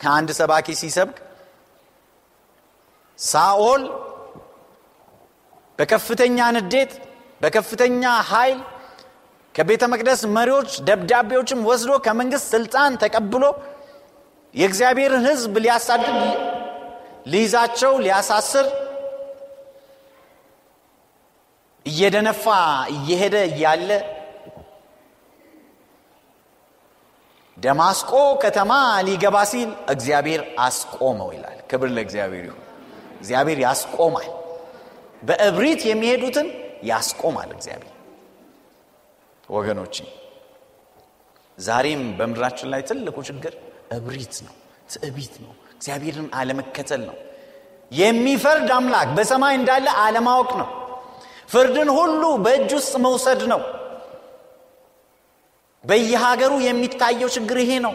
ከአንድ 0.00 0.30
ሰባኪ 0.38 0.66
ሲሰብክ 0.80 1.16
ሳኦል 3.18 3.82
በከፍተኛ 5.78 6.38
ንዴት 6.56 6.92
በከፍተኛ 7.40 8.02
ኃይል 8.30 8.58
ከቤተ 9.54 9.84
መቅደስ 9.92 10.20
መሪዎች 10.36 10.70
ደብዳቤዎችም 10.88 11.60
ወስዶ 11.68 11.90
ከመንግስት 12.06 12.46
ስልጣን 12.54 12.92
ተቀብሎ 13.02 13.44
የእግዚአብሔርን 14.54 15.24
ህዝብ 15.28 15.54
ሊያሳድድ 15.64 16.08
ሊይዛቸው 17.26 17.92
ሊያሳስር 18.04 18.66
እየደነፋ 21.86 22.44
እየሄደ 22.94 23.36
እያለ 23.50 23.90
ደማስቆ 27.56 28.12
ከተማ 28.42 28.72
ሊገባ 29.08 29.36
ሲል 29.50 29.70
እግዚአብሔር 29.88 30.40
አስቆመው 30.58 31.28
ይላል። 31.34 31.58
ክብር 31.70 31.88
ለእግዚአብሔር 31.96 32.44
ይሁን። 32.48 32.62
እግዚአብሔር 33.18 33.58
ያስቆማል። 33.66 34.30
በእብሪት 35.22 35.82
የሚሄዱትን 35.90 36.48
ያስቆማል 36.90 37.50
እግዚአብሔር። 37.56 37.90
ወገኖች 39.48 39.96
ዛሬም 41.58 42.02
በምድራችን 42.18 42.68
ላይ 42.72 42.82
ትልቁ 42.88 43.16
ችግር 43.28 43.54
እብሪት 43.96 44.34
ነው 44.46 44.54
ትዕቢት 44.92 45.34
ነው 45.44 45.52
እግዚአብሔርን 45.76 46.28
አለመከተል 46.34 47.02
ነው 47.08 47.16
የሚፈርድ 47.92 48.68
አምላክ 48.76 49.08
በሰማይ 49.16 49.54
እንዳለ 49.58 49.86
አለማወቅ 50.04 50.50
ነው 50.60 50.68
ፍርድን 51.52 51.90
ሁሉ 51.98 52.22
በእጅ 52.44 52.70
ውስጥ 52.78 52.94
መውሰድ 53.04 53.42
ነው 53.52 53.60
በየሀገሩ 55.84 56.52
የሚታየው 56.66 57.30
ችግር 57.36 57.58
ይሄ 57.62 57.72
ነው 57.86 57.94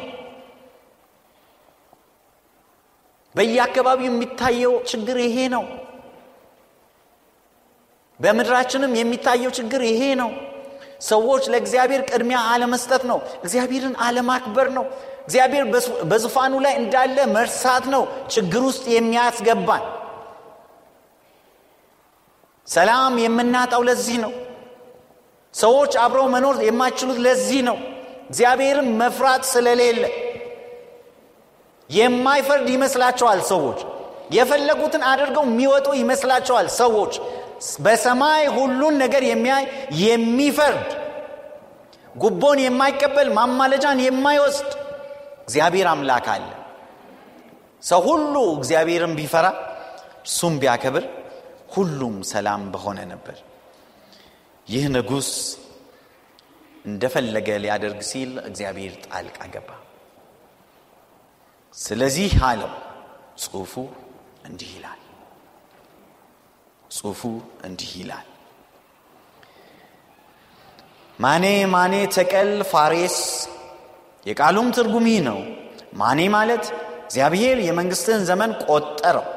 በየአካባቢው 3.35 4.07
የሚታየው 4.09 4.73
ችግር 4.91 5.17
ይሄ 5.25 5.37
ነው። 5.53 5.63
በምድራችንም 8.19 8.93
የሚታየው 8.99 9.51
ችግር 9.57 9.81
ይሄ 9.89 10.01
ነው። 10.21 10.31
ሰዎች 11.09 11.43
ለእግዚአብሔር 11.51 12.01
ቅድሚያ 12.09 12.39
አለመስጠት 12.53 13.03
ነው። 13.11 13.19
እግዚአብሔርን 13.43 13.95
አለማክበር 14.05 14.67
ነው። 14.77 14.85
እግዚአብሔር 15.29 15.63
በዙፋኑ 16.11 16.53
ላይ 16.63 16.73
እንዳለ 16.77 17.17
መርሳት 17.33 17.85
ነው 17.93 18.03
ችግር 18.33 18.61
ውስጥ 18.67 18.83
የሚያስገባን። 18.93 19.83
ሰላም 22.67 23.13
የምናጣው 23.23 23.81
ለዚህ 23.87 24.17
ነው። 24.23 24.31
ሰዎች 25.53 25.91
አብረው 26.03 26.25
መኖር 26.33 26.55
የማይችሉት 26.67 27.19
ለዚህ 27.25 27.61
ነው። 27.69 27.77
እግዚአብሔርን 28.29 28.89
መፍራት 29.01 29.45
ስለሌለ 29.51 30.01
የማይፈርድ 31.89 32.67
ይመስላቸዋል 32.75 33.39
ሰዎች። 33.51 33.79
የፈለጉትን 34.31 35.05
አድርገው 35.11 35.45
የሚወጡ 35.49 35.87
ይመስላቸዋል 36.01 36.67
ሰዎች። 36.79 37.13
በሰማይ 37.85 38.43
ሁሉን 38.57 38.95
ነገር 39.03 39.23
የሚያይ 39.29 39.63
የሚፈርድ 40.03 40.89
ጉቦን 42.15 42.59
የማይቀበል 42.63 43.27
ማማለጃን 43.37 43.99
የማይወስድ 44.05 44.69
እግዚአብሔር 45.49 45.87
አምላክ 45.91 46.27
አለ። 46.31 46.47
ሰው 47.83 48.01
ሁሉ 48.07 48.33
እግዚአብሔርን 48.57 49.13
ቢፈራ 49.19 49.47
እሱም 50.25 50.55
ቢያከብር 50.61 51.05
ሁሉም 51.73 52.15
ሰላም 52.31 52.61
በሆነ 52.73 52.99
ነበር። 53.11 53.37
ይህ 54.67 54.83
ንጉሥ 54.95 55.29
እንደፈለገ 56.85 57.47
ሊያደርግ 57.63 57.99
ሲል 58.09 58.31
እግዚአብሔር 58.49 58.93
ጣልቃ 59.05 59.39
ገባ። 59.53 59.69
ስለዚህ 61.75 62.31
አለው 62.47 62.71
ጽሑፉ 63.43 63.73
እንዲህ 64.47 64.71
ይላል 64.77 65.01
ጽሑፉ 66.91 67.21
እንዲህ 67.65 67.91
ይላል 67.99 68.27
ማኔ 71.19 71.45
ማኔ 71.73 71.95
ተቀል 72.15 72.51
ፋሬስ 72.71 73.17
የቃሉም 74.25 74.67
ትርጉም 74.75 75.05
ይህ 75.11 75.19
ነው። 75.27 75.39
ማኔ 75.93 76.19
ማለት 76.35 76.63
እግዚአብሔር 77.05 77.57
የመንግሥትን 77.67 78.21
ዘመን 78.29 78.51
ቆጠረው 78.65 79.27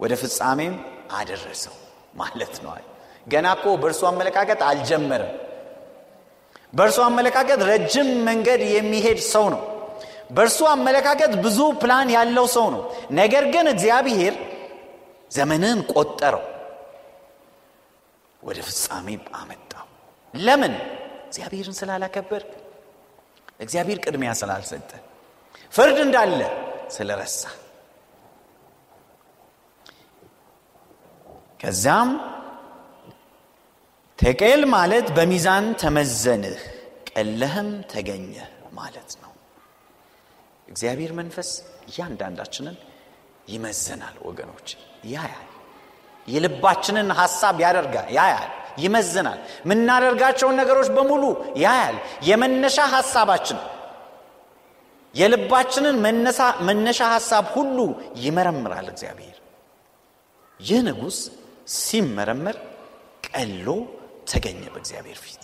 ወደ 0.00 0.12
ፍጻሜም 0.22 0.74
አደረሰው 1.12 1.74
ማለት 2.14 2.54
ነዋል 2.64 2.84
ገና 3.26 3.46
እኮ 3.56 3.66
በእርሱ 3.82 4.02
አመለካከት 4.10 4.60
አልጀመረም። 4.68 5.32
በእርሱ 6.72 6.98
አመለካከት 7.06 7.60
ረጅም 7.70 8.08
መንገድ 8.28 8.60
የሚሄድ 8.74 9.20
ሰው 9.32 9.46
ነው። 9.54 9.62
በእርሱ 10.30 10.60
አመለካከት 10.74 11.32
ብዙ 11.44 11.58
ፕላን 11.82 12.08
ያለው 12.16 12.46
ሰው 12.56 12.66
ነው። 12.74 12.82
ነገር 13.12 13.44
ግን 13.54 13.66
እግዚአብሔር 13.72 14.34
ዘመንን 15.30 15.78
ቆጠረው 15.92 16.44
ወደ 18.42 18.58
ፍጻሜ 18.68 19.08
አመጣው። 19.40 19.86
ለምን? 20.34 20.74
እግዚአብሔርን 21.28 21.76
ስላላከበር 21.80 22.42
እግዚአብሔር 23.60 23.98
ቅድሚያ 24.04 24.30
ስላልሰጠ 24.40 24.90
ፍርድ 25.72 25.98
እንዳለ 26.04 26.40
ስለረሳ። 26.90 27.42
ከዚያም 31.60 32.10
ተቄል 34.18 34.62
ማለት 34.74 35.06
በሚዛን 35.16 35.66
ተመዘንህ 35.82 36.60
ቀለህም 37.10 37.68
ተገኘህ 37.92 38.46
ማለት 38.72 39.10
ነው። 39.22 39.32
እግዚአብሔር 40.68 41.12
መንፈስ 41.20 41.50
እያንዳንዳችንን 41.88 42.76
ይመዘናል 43.48 44.16
ወገኖች 44.26 44.68
ያያል። 45.12 45.46
የልባችንን 46.28 47.08
ሐሳብ 47.20 47.56
ያደርጋል 47.64 48.08
ያያል 48.18 48.50
ይመዝናል። 48.78 49.38
የምናደርጋቸውን 49.62 50.58
ነገሮች 50.60 50.88
በሙሉ 50.96 51.24
ያያል። 51.56 51.96
የመነሻ 52.28 52.78
ሐሳባችን 52.94 53.58
የልባችንን 55.14 55.96
መነሻ 56.68 57.00
ሐሳብ 57.14 57.44
ሁሉ 57.54 57.78
ይመረምራል 58.16 58.88
እግዚአብሔር። 58.92 59.36
ይህ 60.60 60.80
ንጉሥ 60.88 61.18
ሲመረመር 61.78 62.56
ቀሎ 63.28 63.66
ተገኘ 64.30 64.62
በእግዚአብሔር 64.74 65.18
ፊት። 65.24 65.42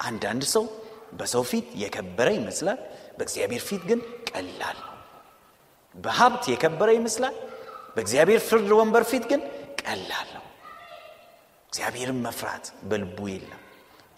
አንዳንድ 0.00 0.42
ሰው 0.54 0.64
በሰው 1.12 1.42
ፊት 1.50 1.66
የከበረ 1.82 2.28
ይመስላል 2.38 2.78
በእግዚአብሔር 3.16 3.62
ፊት 3.68 3.82
ግን 3.90 4.00
ቀላል 4.30 4.76
ነው። 4.82 4.88
በሀብት 5.94 6.44
የከበረ 6.52 6.90
ይመስላል 6.98 7.34
በእግዚአብሔር 7.96 8.40
ፍርድ 8.48 8.70
ወንበር 8.78 9.04
ፊት 9.10 9.24
ግን 9.30 9.40
ቀላል 9.82 10.28
ነው 10.36 10.41
እግዚአብሔርን 11.72 12.18
መፍራት 12.24 12.64
በልቡ 12.88 13.18
የለም። 13.30 13.60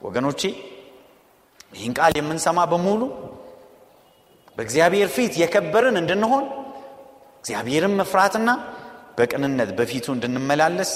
ወገኖቼ 0.00 0.40
ይህን 1.72 1.92
ቃል 1.98 2.12
የምንሰማ 2.18 2.58
በሙሉ 2.72 3.02
በእግዚአብሔር 4.58 5.08
ፊት 5.14 5.34
የከበርን 5.42 5.96
እንድንሆን 6.00 6.44
እግዚአብሔርን 7.40 7.94
መፍራትና 8.00 8.50
በቅንነት 9.18 9.70
በፊቱ 9.78 10.06
እንድንመላለስ 10.16 10.90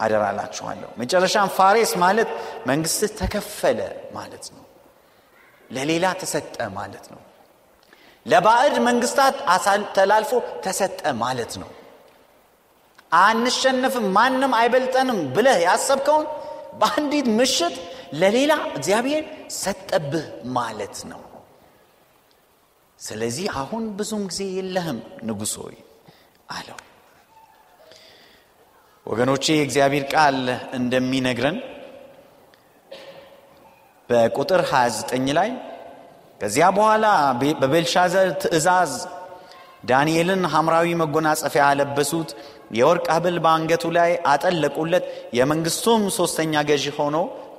አደራላችኋለሁ። 0.00 0.90
መጨረሻም 1.00 1.48
ፋሬስ 1.56 1.92
ማለት 2.04 2.30
መንግስት 2.66 3.02
ተከፈለ 3.20 3.80
ማለት 4.12 4.44
ነው። 4.54 4.64
ለሌላ 5.70 6.06
ተሰጠ 6.20 6.56
ማለት 6.76 7.06
ነው። 7.12 7.20
ለባዕድ 8.26 8.76
መንግስታት 8.86 9.36
ተላልፎ 9.96 10.32
ተሰጠ 10.64 11.00
ማለት 11.24 11.52
ነው 11.62 11.70
አንሸነፍም 13.12 14.06
ማንም 14.16 14.52
አይበልጠንም 14.58 15.20
ብለህ 15.34 15.58
ያሰብከውን 15.64 16.26
በአንዲት 16.80 17.28
ምሽት 17.38 17.76
ለሌላ 18.12 18.52
እግዚአብሔር 18.70 19.24
ሰጠብህ 19.56 20.26
ማለት 20.56 20.98
ነው። 21.10 21.22
ስለዚህ 22.98 23.46
አሁን 23.60 23.82
ብዙም 23.98 24.22
ጊዜ 24.30 24.42
የለህም 24.56 24.98
ንጉሥ 25.28 25.52
ሆይ 25.62 25.76
አለው። 26.48 26.78
ወገኖቼ 29.06 29.44
የእግዚአብሔር 29.56 30.04
ቃል 30.12 30.38
እንደሚነግረን 30.78 31.58
በቁጥር 34.10 34.62
29 34.70 35.30
ላይ 35.38 35.50
ከዚያ 36.40 36.66
በኋላ 36.76 37.06
በቤልሻዘር 37.60 38.28
ትእዛዝ 38.42 38.92
ዳንኤልን 39.84 40.42
ሐምራዊ 40.52 40.88
መጎናጸፊያ 41.00 41.64
ያለበሱት 41.70 42.30
የወርቅ 42.70 43.06
ሀብል 43.12 43.36
በአንገቱ 43.44 43.84
ላይ 43.96 44.10
አጠለቁለት። 44.26 45.04
የመንግስቱም 45.38 46.02
ሶስተኛ 46.16 46.62
ገዢ 46.70 46.86
ሆኖ 46.98 47.16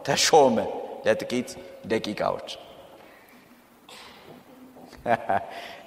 ተሾመ 0.07 0.57
ለጥቂት 1.05 1.49
ደቂቃዎች። 1.85 2.49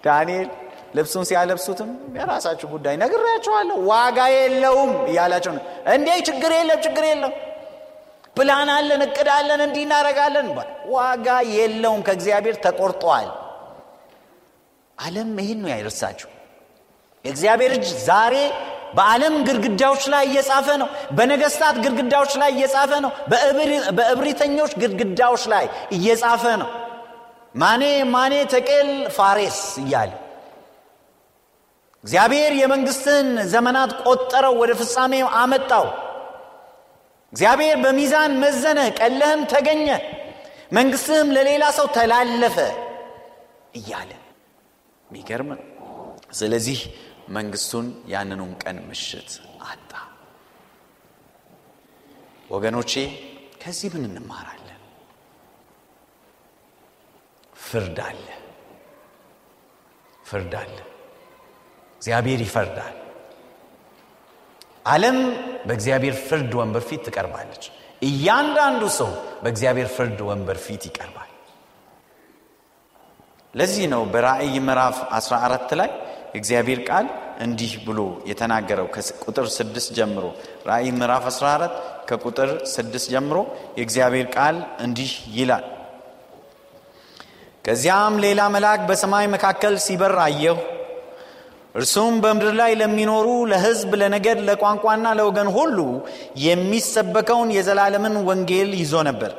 ዳንኤል 0.04 0.48
ልብሱን 0.94 1.24
ሲያለብሱትም 1.28 1.90
የራሳችሁ 2.16 2.66
ጉዳይ 2.74 2.94
ነግሬያቸዋለሁ። 3.02 3.76
ዋጋ 3.90 4.18
የለውም 4.34 4.92
እያላቸው 5.10 5.52
ነው። 5.56 5.62
እንዴ 5.94 6.08
ችግር 6.28 6.52
የለም 6.58 6.80
ችግር 6.86 7.04
የለም። 7.10 7.32
ፕላን 8.36 8.68
አለን 8.74 9.02
እቅድ 9.06 9.28
አለን 9.30 9.60
እንዲህ 9.64 9.82
እናረጋለን 9.86 10.46
ዋጋ 10.92 11.26
የለውም 11.54 12.02
ከእግዚአብሔር 12.06 12.56
ተቆርጧል። 12.64 13.28
አለም 14.98 15.32
ይህን 15.42 15.58
ነው 15.62 15.70
ያይርሳችሁ 15.74 16.28
የእግዚአብሔር 17.24 17.72
እጅ 17.76 17.88
ዛሬ 18.06 18.34
በዓለም 18.94 19.34
ግድግዳዎች 19.46 20.02
ላይ 20.12 20.24
እየጻፈ 20.28 20.66
ነው። 20.82 20.88
በነገስታት 21.12 21.76
ግድግዳዎች 21.84 22.32
ላይ 22.42 22.50
እየጻፈ 22.54 22.90
ነው። 23.04 23.10
በእብሪተኞች 23.98 24.72
ግድግዳዎች 24.82 25.44
ላይ 25.52 25.64
እየጻፈ 25.96 26.44
ነው። 26.62 26.70
ማኔ 27.54 27.82
ማኔ 28.12 28.34
ተቄል 28.52 28.88
ፋሬስ 29.16 29.58
እያለ 29.82 30.12
እግዚአብሔር 32.04 32.52
የመንግስትን 32.60 33.26
ዘመናት 33.50 33.90
ቆጠረው 34.04 34.54
ወደ 34.62 34.72
ፍጻሜ 34.80 35.12
አመጣው። 35.40 35.84
እግዚአብሔር 37.32 37.76
በሚዛን 37.84 38.32
መዘነ 38.42 38.80
ቀለህም 38.98 39.42
ተገኘ 39.52 39.86
መንግስትህም 40.72 41.28
ለሌላ 41.36 41.64
ሰው 41.78 41.86
ተላለፈ 41.96 42.56
እያለ 43.74 44.10
የሚገርም 45.06 45.50
ነው። 45.52 45.62
ስለዚህ 46.32 46.78
መንግስቱን 47.28 47.86
ያንኑን 48.08 48.52
ቀን 48.62 48.76
ምሽት 48.88 49.30
አጣ። 49.64 49.90
ወገኖቼ 52.50 52.92
ከዚህ 53.62 53.88
ምን 53.94 54.04
እንማራለን? 54.10 54.80
ፍርድ 57.64 57.98
አለ። 58.00 58.26
ፍርድ 60.24 60.54
አለ። 60.54 60.76
እግዚአብሔር 61.96 62.40
ይፈርዳል። 62.40 62.96
ዓለም 64.86 65.18
በእግዚአብሔር 65.66 66.14
ፍርድ 66.28 66.52
ወንበር 66.58 66.82
ፊት 66.88 67.02
ትቀርባለች። 67.06 67.64
እያንዳንዱ 68.02 68.82
ሰው 68.98 69.10
በእግዚአብሔር 69.42 69.88
ፍርድ 69.88 70.18
ወንበር 70.28 70.58
ፊት 70.58 70.82
ይቀርባል። 70.88 71.28
ለዚህ 73.54 73.84
ነው 73.92 74.02
በራእይ 74.12 74.56
ምዕራፍ 74.60 74.98
14 75.12 75.74
ላይ 75.80 75.90
እግዚአብሔር 76.32 76.80
ቃል 76.88 77.06
እንዲህ 77.40 77.72
ብሎ 77.86 78.00
የተናገረው 78.28 78.86
ከቁጥር 78.94 79.46
ስድስት 79.56 79.90
ጀምሮ 79.98 80.24
ራእይ 80.68 80.90
ምዕራፍ 80.98 81.24
14 81.30 81.74
ከቁጥር 82.08 82.50
ስድስት 82.72 83.06
ጀምሮ 83.14 83.38
የእግዚአብሔር 83.78 84.26
ቃል 84.36 84.56
እንዲህ 84.84 85.10
ይላል 85.38 85.64
ከዚያም 87.64 88.14
ሌላ 88.24 88.40
መልአክ 88.54 88.80
በሰማይ 88.88 89.26
መካከል 89.34 89.74
ሲበር 89.84 90.14
አየሁ 90.24 90.56
እርሱም 91.74 92.14
በምድር 92.22 92.54
ላይ 92.60 92.72
ለሚኖሩ 92.80 93.28
ለሕዝብ፣ 93.50 93.90
ለነገድ፣ 94.00 94.38
ለቋንቋና 94.48 95.06
ለወገን 95.18 95.48
ሁሉ 95.56 95.78
የሚሰበከውን 96.46 97.50
የዘላለምን 97.56 98.16
ወንጌል 98.28 98.70
ይዞ 98.80 98.94
ነበር። 99.08 99.32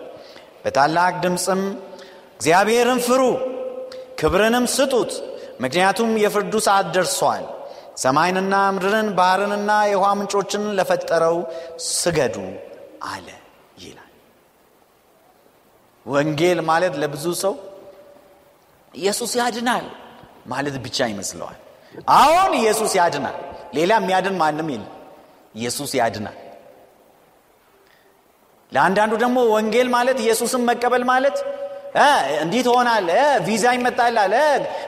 በታላቅ 0.63 1.13
ድምፅም 1.23 1.61
እግዚአብሔርን 2.37 3.01
ፍሩ፣ 3.07 3.21
ክብርንም 4.19 4.65
ስጡት፣ 4.75 5.11
ምክንያቱም 5.59 6.09
የፍርዱ 6.23 6.53
ሰዓት 6.67 6.87
ደርሷል። 6.95 7.45
ሰማይንና 8.03 8.53
ምድርን 8.75 9.09
ባህርንና 9.17 9.71
የውሃ 9.89 10.07
ምንጮችን 10.19 10.63
ለፈጠረው 10.77 11.35
ስገዱ 11.91 12.35
አለ 13.07 13.27
ይላል። 13.83 14.11
ወንጌል 16.05 16.59
ማለት 16.69 16.93
ለብዙ 17.01 17.25
ሰው 17.43 17.53
ኢየሱስ 18.93 19.31
ያድናል 19.39 19.85
ማለት 20.45 20.75
ብቻ 20.85 20.97
ይመስለዋል። 21.11 21.59
አሁን 22.15 22.51
ኢየሱስ 22.61 22.91
ያድናል። 22.99 23.37
ሌላ 23.77 23.91
የሚያድን 23.99 24.35
ማንም 24.41 24.69
የለም። 24.73 24.91
ኢየሱስ 25.55 25.91
ያድናል። 25.99 26.37
ለአንዳንዱ 28.71 29.13
ደግሞ 29.23 29.39
ወንጌል 29.55 29.87
ማለት 29.95 30.17
ኢየሱስን 30.23 30.61
መቀበል 30.69 31.03
ማለት 31.09 31.37
እንዲህ 32.43 32.61
ትሆናለ፣ 32.65 33.09
ቪዛ 33.45 33.65
ይመጣላል፣ 33.75 34.33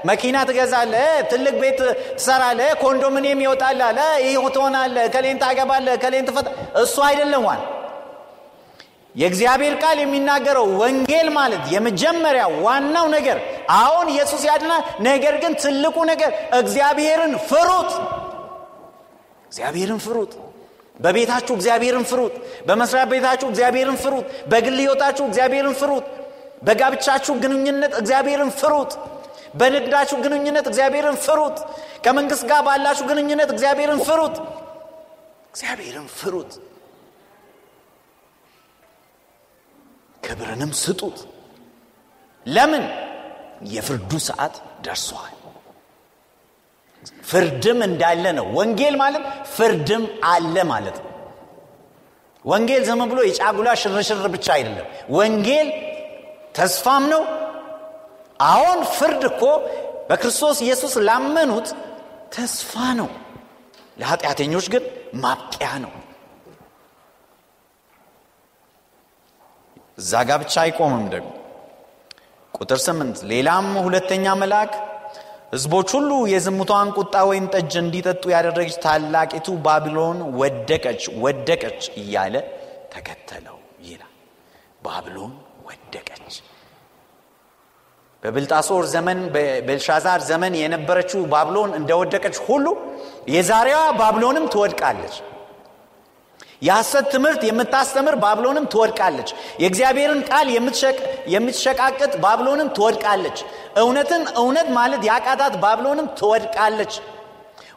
መኪና 0.05 0.35
ትገዛለ፣ 0.49 0.93
ትልቅ 1.31 1.55
ቤት 1.61 1.79
ትሰራለ፣ 2.17 2.59
ኮንዶሚኒየም 2.81 3.41
ይወጣላል፣ 3.45 3.97
ይህ 4.25 4.35
ትሆናለ፣ 4.55 4.95
ከሌን 5.13 5.39
ታገባለ፣ 5.43 5.87
ከሌን 6.03 6.25
ትፈታ 6.29 6.47
እሱ 6.83 6.95
አይደለም 7.09 7.45
የእግዚአብሔር 9.15 9.73
ቃል 9.81 9.97
የሚናገረው 10.01 10.65
ወንጌል 10.79 11.27
ማለት 11.35 11.63
የመጀመሪያ 11.73 12.43
ዋናው 12.63 13.05
ነገር 13.13 13.37
አሁን 13.75 14.07
ኢየሱስ 14.13 14.41
ያድናል። 14.49 14.81
ነገር 15.07 15.35
ግን 15.43 15.53
ትልቁ 15.61 15.95
ነገር 16.09 16.31
እግዚአብሔርን 16.59 17.33
ፍሩት። 17.47 17.91
እግዚአብሔርን 19.47 20.01
ፍሩት። 20.05 20.33
በቤታችሁ 20.99 21.53
እግዚአብሔርን 21.57 22.05
ፍሩት። 22.09 22.35
በመስሪያ 22.67 23.03
ቤታችሁ 23.11 23.47
እግዚአብሔርን 23.51 23.97
ፍሩት። 24.03 24.27
በግል 24.51 24.77
ሕይወታችሁ 24.81 25.23
እግዚአብሔርን 25.29 25.75
ፍሩት። 25.81 26.05
በጋብቻችሁ 26.61 27.33
ግንኙነት 27.43 27.93
እግዚአብሔርን 27.99 28.51
ፍሩት። 28.59 28.91
በንግዳችሁ 29.55 30.17
ግንኙነት 30.25 30.65
እግዚአብሔርን 30.67 31.17
ፍሩት። 31.25 31.57
ከመንግስት 32.05 32.43
ጋር 32.49 32.61
ባላችሁ 32.67 33.05
ግንኙነት 33.11 33.49
እግዚአብሔርን 33.55 34.01
ፍሩት። 34.07 34.35
እግዚአብሔርን 35.49 36.07
ፍሩት። 36.17 36.51
ክብርንም 40.23 40.71
ስጡት። 40.81 41.17
ለምን? 42.45 42.83
የፍርዱ 43.73 44.11
ሰዓት 44.27 44.55
ደርሷል። 44.85 45.31
ፍርድም 47.29 47.79
እንዳለ 47.87 48.25
ነው። 48.37 48.45
ወንጌል 48.57 48.95
ማለት 49.01 49.23
ፍርድም 49.55 50.03
አለ 50.27 50.55
ማለት 50.71 50.97
ነው። 51.03 51.11
ወንጌል 52.45 52.81
ዝም 52.87 53.01
ብሎ 53.11 53.19
የጫጉላ 53.25 53.69
ሽርሽር 53.81 54.27
ብቻ 54.35 54.47
አይደለም። 54.55 54.87
ወንጌል 55.09 55.67
ተስፋም 56.55 57.03
ነው። 57.13 57.23
አሁን 58.45 58.79
ፍርድ 58.95 59.23
እኮ 59.29 59.43
በክርስቶስ 60.09 60.57
ኢየሱስ 60.65 60.93
ላመኑት 61.07 61.67
ተስፋ 62.35 62.73
ነው። 62.99 63.09
ለኃጢአተኞች 63.97 64.65
ግን 64.73 64.83
ማብቂያ 65.23 65.69
ነው። 65.85 65.93
እዛ 69.97 70.21
ጋ 70.27 70.37
ብቻ 70.41 70.53
አይቆምም 70.63 71.05
ደግሞ 71.13 71.31
ቁጥር 72.53 72.79
ስምንት 72.85 73.17
ሌላም 73.31 73.67
ሁለተኛ 73.85 74.33
መልአክ 74.41 74.73
ህዝቦች 75.53 75.89
ሁሉ 75.97 76.11
የዝሙቷን 76.31 76.89
ቁጣ 76.97 77.15
ወይን 77.29 77.45
ጠጅ 77.53 77.73
እንዲጠጡ 77.81 78.23
ያደረገች 78.33 78.75
ታላቂቱ 78.85 79.47
ባቢሎን 79.65 80.19
ወደቀች 80.41 81.03
ወደቀች 81.23 81.81
እያለ 82.01 82.35
ተከተለው 82.93 83.57
ይላል 83.87 84.13
ባቢሎን 84.85 85.33
በብልጣሶር 88.25 88.83
ዘመን 88.91 89.19
በቤልሻዛር 89.33 90.21
ዘመን 90.29 90.53
የነበረችው 90.59 91.21
ባቢሎን 91.33 91.71
እንደወደቀች 91.79 92.37
ሁሉ 92.45 92.65
የዛሬዋ 93.29 93.79
ባቢሎንም 93.99 94.45
ትወድቃለች 94.53 95.15
የሐሰት 96.61 97.05
ትምህርት 97.13 97.41
የምታስተምር 97.43 98.15
ባብሎንም 98.15 98.69
ትወድቃለች። 98.73 99.29
የእግዚአብሔርን 99.61 100.21
ቃል 100.29 100.47
የምትሸቃቅጥ 101.33 102.13
ባብሎንም 102.23 102.69
ትወድቃለች። 102.77 103.37
እውነትን 103.81 104.23
እውነት 104.37 104.69
ማለት 104.77 105.03
ያቃታት 105.09 105.55
ባብሎንም 105.63 106.07
ትወድቃለች። 106.19 106.93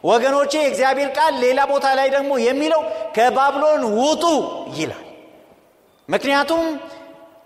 ወገኖቼ 0.03 0.51
የእግዚአብሔር 0.59 1.09
ቃል 1.17 1.33
ሌላ 1.43 1.59
ቦታ 1.71 1.87
ላይ 1.99 2.09
ደግሞ 2.09 2.31
የሚለው 2.45 2.81
ከባብሎን 3.17 3.83
ውጡ 3.99 4.25
ይላል። 4.77 5.05
ምክንያቱም 6.09 6.63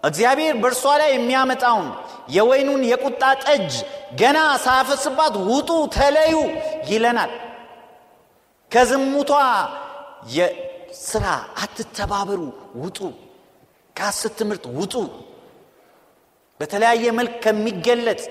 እግዚአብሔር 0.04 0.56
በእርሷ 0.62 0.84
ላይ 1.02 1.10
የሚያመጣውን 1.14 1.88
የወይኑን 2.36 2.82
የቁጣ 2.90 3.24
ጠጅ 3.44 3.74
ገና 4.20 4.38
ሳያፈስባት 4.66 5.36
ውጡ፣ 5.50 5.70
ተለዩ 5.96 6.36
ይለናል። 6.90 7.32
ከዝሙቷ 8.72 9.32
ስራ 11.04 11.26
አትተባበሩ፣ 11.64 12.42
ውጡ። 12.82 13.00
ከሐሰት 13.96 14.34
ትምህርት 14.40 14.66
ውጡ። 14.78 14.94
በተለያየ 16.60 17.06
መልክ 17.18 17.34
ከሚገለጥ 17.44 18.22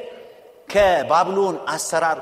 ከባብሎን 0.68 1.56
አሰራር 1.68 2.18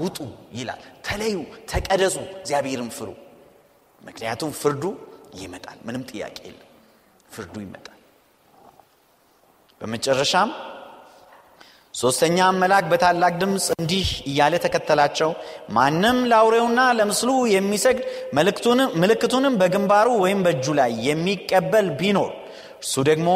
ውጡ 0.00 0.18
ይላል። 0.54 0.82
ተለዩ፣ 1.06 1.36
ተቀደሱ፣ 1.70 2.16
እግዚአብሔርን 2.40 2.90
ፍሩ። 2.96 3.08
ምክንያቱም 4.02 4.50
ፍርዱ 4.60 4.84
ይመጣል። 5.36 5.78
ምንም 5.86 6.02
ጥያቄ 6.10 6.36
የለም። 6.46 6.68
ፍርዱ 7.28 7.54
ይመጣል። 7.60 7.93
በመጨረሻም 9.84 10.50
ሦስተኛ 11.94 12.38
መልአክ 12.60 12.84
በታላቅ 12.92 13.32
ድምፅ 13.40 13.66
እንዲህ 13.74 14.06
እያለ 14.30 14.54
ተከተላቸው። 14.62 15.30
ማንም 15.70 16.16
ለአውሬውና 16.30 16.80
ለምስሉ 16.98 17.30
የሚሰግድ 17.52 18.00
ምልክቱንም 19.02 19.58
በግንባሩ 19.60 20.08
ወይም 20.22 20.40
በእጁ 20.46 20.66
ላይ 20.80 20.92
የሚቀበል 21.08 21.88
ቢኖር 22.00 22.30
እርሱ 22.76 22.94
ደግሞ 23.08 23.28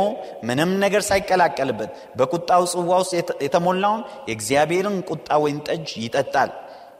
ምንም 0.49 0.73
ነገር 0.83 1.03
ሳይቀላቀልበት 1.09 1.91
በቁጣው 2.19 2.65
ጽዋ 2.73 2.91
ውስጥ 3.03 3.13
የተሞላውን 3.45 4.03
የእግዚአብሔርን 4.29 4.99
ቁጣ 5.11 5.39
ወይን 5.45 5.61
ጠጅ 5.69 5.89
ይጠጣል። 6.05 6.51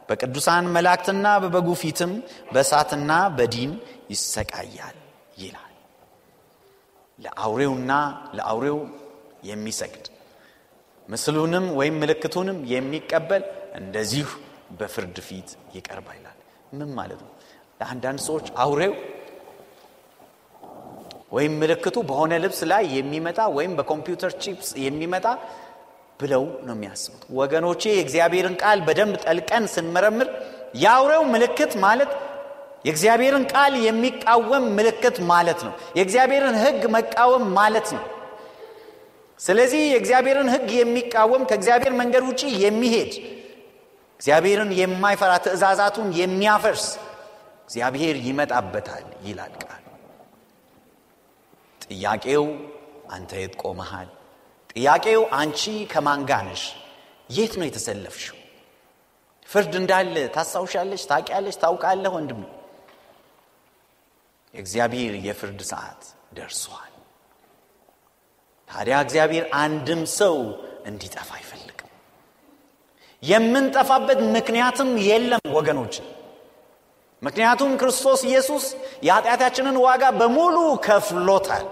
በቅዱሳን 0.09 0.71
መላእክትና 0.75 1.25
በበጉ 1.43 1.69
ፊትም 1.81 2.13
በእሳትና 2.53 3.11
በዲን 3.35 3.73
ይሰቃያል 4.13 4.95
ይላል። 5.37 5.73
ለአውሬውና 7.19 7.91
ለአውሬው 8.37 8.79
የሚሰግድ 9.43 10.05
ምስሉንም 11.07 11.65
ወይም 11.77 11.95
ምልክቱንም 12.01 12.57
የሚቀበል 12.71 13.43
እንደዚሁ 13.75 14.27
በፍርድ 14.79 15.17
ፊት 15.27 15.47
ይቀርባ 15.75 16.07
ይላል። 16.17 16.37
ምን 16.73 16.89
ማለት 16.97 17.19
ነው? 17.25 17.31
ለአንዳንድ 17.79 18.19
ሰዎች 18.27 18.47
አውሬው 18.63 18.93
ወይም 21.31 21.53
ምልክቱ 21.61 21.97
በሆነ 22.09 22.33
ልብስ 22.43 22.59
ላይ 22.71 22.83
የሚመጣ 22.97 23.39
ወይም 23.57 23.73
በኮምፒውተር 23.77 24.31
ቺፕስ 24.43 24.69
የሚመጣ 24.85 25.25
ብለው 26.19 26.43
ነው 26.67 26.75
የሚያስቡት። 26.75 27.21
ወገኖቼ 27.39 27.81
የእግዚአብሔርን 27.91 28.55
ቃል 28.63 28.79
በደንብ 28.87 29.15
ጠልቀን 29.25 29.65
ስንመረምር 29.73 30.29
የአውሬው 30.75 31.23
ምልክት 31.33 31.73
ማለት 31.85 32.11
የእግዚአብሔርን 32.85 33.45
ቃል 33.53 33.73
የሚቃወም 33.85 34.65
ምልክት 34.77 35.17
ማለት 35.31 35.59
ነው። 35.67 35.73
የእግዚአብሔርን 35.97 36.57
ሕግ 36.63 36.81
መቃወም 36.95 37.45
ማለት 37.55 37.87
ነው። 37.95 38.03
ስለዚህ 39.39 39.81
የእግዚአብሔርን 39.85 40.49
ህግ 40.53 40.69
የሚቃወም 40.77 41.43
ከእግዚአብሔር 41.49 41.93
መንገድ 41.99 42.23
ውጭ 42.29 42.41
የሚሄድ 42.63 43.11
እግዚአብሔርን 44.19 44.71
የማይፈራ 44.79 45.33
ትእዛዛቱን 45.45 46.09
የሚያፈርስ 46.17 46.85
እግዚአብሔር 47.65 48.15
ይመጣበታል 48.25 49.05
ይላል 49.25 49.53
ቃል። 49.63 49.83
ጥያቄው 51.85 52.45
አንተ 53.09 53.31
የት 53.41 53.55
ቆመሃል? 53.61 54.09
ጥያቄው 54.73 55.21
አንቺ 55.33 55.61
ከማንጋነሽ 55.91 56.63
የት 57.29 57.53
ነው 57.59 57.65
የተሰለፍሽው? 57.67 58.35
ፍርድ 59.49 59.73
እንዳለ 59.79 60.15
ታስታውሻለች፣ 60.35 61.03
ታውቂያለች፣ 61.11 61.55
ታውቃለህ 61.63 62.11
ወንድም። 62.17 62.41
የእግዚአብሔር 64.53 65.13
የፍርድ 65.25 65.61
ሰዓት 65.71 66.01
ደርሷል። 66.33 66.88
ታዲያ 68.69 68.95
እግዚአብሔር 69.01 69.45
አንድም 69.55 70.01
ሰው 70.13 70.35
እንዲጠፋ 70.85 71.29
አይፈልግም። 71.35 71.89
የምንጠፋበት 73.23 74.19
ምክንያትም 74.35 74.89
የለም 75.07 75.43
ወገኖች። 75.51 75.95
ምክንያቱም 77.21 77.71
ክርስቶስ 77.81 78.19
ኢየሱስ 78.23 78.65
የኃጢአታችንን 79.03 79.77
ዋጋ 79.85 80.03
በሙሉ 80.19 80.57
ከፍሎታል። 80.85 81.65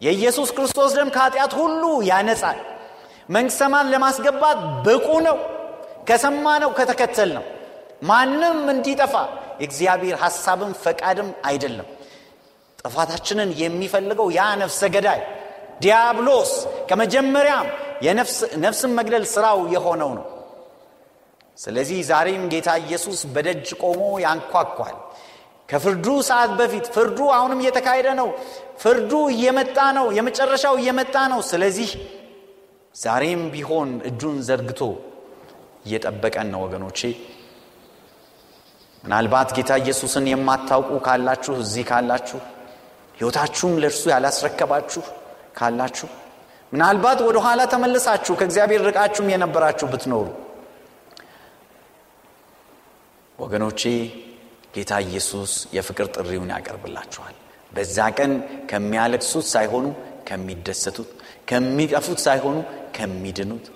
የኢየሱስ 0.00 0.48
ክርስቶስ 0.56 0.90
ደም 0.94 1.08
ከኃጢአት 1.10 1.52
ሁሉ 1.60 1.82
ያነጻል። 2.10 2.58
መንግሥተ 3.30 3.58
ሰማያትን 3.60 3.90
ለማስገባት 3.94 4.58
ብቁ 4.86 5.08
ነው። 5.26 5.38
ከሰማ 6.08 6.46
ነው 6.62 6.70
ከተከተል 6.78 7.30
ነው። 7.36 7.44
ማንም 8.02 8.60
እንዲጠፋ 8.74 9.14
የእግዚአብሔር 9.60 10.16
ሐሳብም 10.22 10.72
ፈቃድም 10.84 11.30
አይደለም። 11.44 11.88
ጥፋታችንን 12.78 13.50
የሚፈልገው 13.60 14.28
ያ 14.30 14.42
ነፍሰ 14.54 14.80
ገዳይ 14.94 15.20
ዲያብሎስ 15.80 16.52
ከመጀመሪያም 16.88 17.66
ነፍስን 18.64 18.92
መግደል 18.98 19.24
ስራው 19.32 19.60
የሆነው 19.74 20.10
ነው። 20.18 20.26
ስለዚህ 21.58 21.98
ዛሬም 22.10 22.42
ጌታ 22.52 22.70
ኢየሱስ 22.82 23.20
በደጅ 23.34 23.68
ቆሞ 23.82 24.02
ያንኳኳል። 24.24 24.96
ከፍርዱ 25.68 26.06
ሰዓት 26.28 26.50
በፊት 26.58 26.86
ፍርዱ 26.94 27.18
አሁንም 27.36 27.58
እየተካሄደ 27.62 28.08
ነው። 28.20 28.28
ፍርዱ 28.82 29.12
እየመጣ 29.32 29.78
ነው። 29.98 30.06
የመጨረሻው 30.18 30.74
እየመጣ 30.80 31.16
ነው። 31.32 31.40
ስለዚህ 31.50 31.90
ዛሬም 32.94 33.42
ቢሆን 33.54 33.90
እጁን 34.08 34.36
ዘርግቶ 34.48 34.80
እየጠበቀን 35.86 36.48
ነው 36.52 36.60
ወገኖቼ። 36.64 37.00
ምናልባት 39.04 39.50
ጌታ 39.56 39.72
ኢየሱስን 39.82 40.24
የማታውቁ 40.30 40.90
ካላችሁ 41.04 41.54
እዚህ 41.62 41.84
ካላችሁ 41.90 42.40
ሕይወታችሁም 43.18 43.74
ለእርሱ 43.82 44.02
ያላስረከባችሁ 44.12 45.02
ካላችሁ 45.58 46.08
ምናልባት 46.72 47.18
ወደ 47.26 47.38
ኋላ 47.44 47.60
ተመልሳችሁ 47.72 48.32
ከእግዚአብሔር 48.40 48.82
ርቃችሁም 48.88 49.30
የነበራችሁ 49.32 49.86
ብትኖሩ 49.92 50.26
ወገኖቼ 53.38 53.82
ጌታ 54.74 54.92
ኢየሱስ 55.06 55.52
የፍቅር 55.76 56.06
ጥሪውን 56.16 56.50
ያቀርብላችኋል። 56.54 57.36
በዛ 57.72 57.96
ቀን 58.18 58.32
ከሚያለቅሱት 58.70 59.46
ሳይሆኑ 59.54 59.86
ከሚደሰቱት፣ 60.28 61.10
ከሚጠፉት 61.50 62.20
ሳይሆኑ 62.26 62.56
ከሚድኑት፣ 62.96 63.66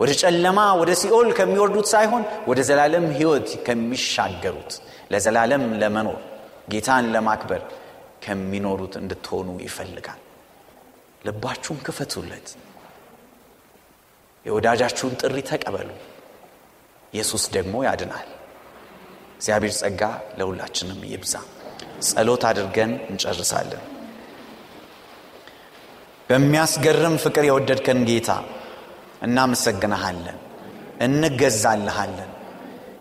ወደ 0.00 0.10
ጨለማ 0.22 0.60
ወደ 0.80 0.90
ሲኦል 1.00 1.28
ከሚወርዱት 1.38 1.88
ሳይሆን 1.92 2.22
ወደ 2.48 2.60
ዘላለም 2.68 3.06
ሕይወት 3.18 3.48
ከሚሻገሩት 3.66 4.72
ለዘላለም 5.12 5.64
ለመኖር 5.82 6.18
ጌታን 6.72 7.06
ለማክበር 7.14 7.62
ከሚኖሩት 8.24 8.94
እንድትሆኑ 9.02 9.48
ይፈልጋል። 9.66 10.20
ልባችሁን 11.24 11.78
ክፈቱለት። 11.86 12.48
የወዳጃችሁን 14.46 15.14
ጥሪ 15.20 15.36
ተቀበሉ። 15.50 15.90
ኢየሱስ 17.12 17.44
ደግሞ 17.54 17.74
ያድናል። 17.86 18.28
እግዚአብሔር 19.36 19.72
ጸጋ 19.80 20.02
ለሁላችንም 20.38 21.00
ይብዛ። 21.12 21.34
ጸሎት 22.06 22.42
አድርገን 22.48 22.92
እንጨርሳለን። 23.10 23.82
በሚያስገርም 26.28 27.16
ፍቅር 27.24 27.44
የወደድከን 27.46 28.00
ጌታ 28.10 28.30
እናመሰግንሃለን፣ 29.22 30.38
እንገዛልሃለን። 31.00 32.30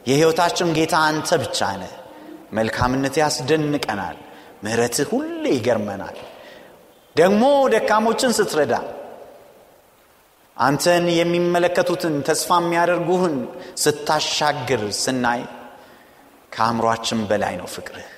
የሕይወታችን 0.07 0.69
ጌታ 0.77 0.95
አንተ 1.09 1.29
ብቻ 1.43 1.59
ነህ። 1.81 1.93
መልካምነት 2.53 3.15
ያስደንቀናል። 3.21 4.17
ምሕረትህ 4.63 5.07
ሁሌ 5.13 5.43
ይገርመናል። 5.55 6.17
ደግሞ 7.15 7.43
ደካሞችን 7.73 8.31
ስትረዳ 8.37 8.75
አንተን 10.57 11.05
የሚመለከቱትን 11.17 12.15
ተስፋ 12.27 12.57
የሚያደርጉህን 12.61 13.35
ስታሻግር 13.83 14.81
ስናይ 14.99 15.41
ከአእምሯችን 16.51 17.21
በላይ 17.29 17.53
ነው 17.61 17.67
ፍቅርህ። 17.75 18.09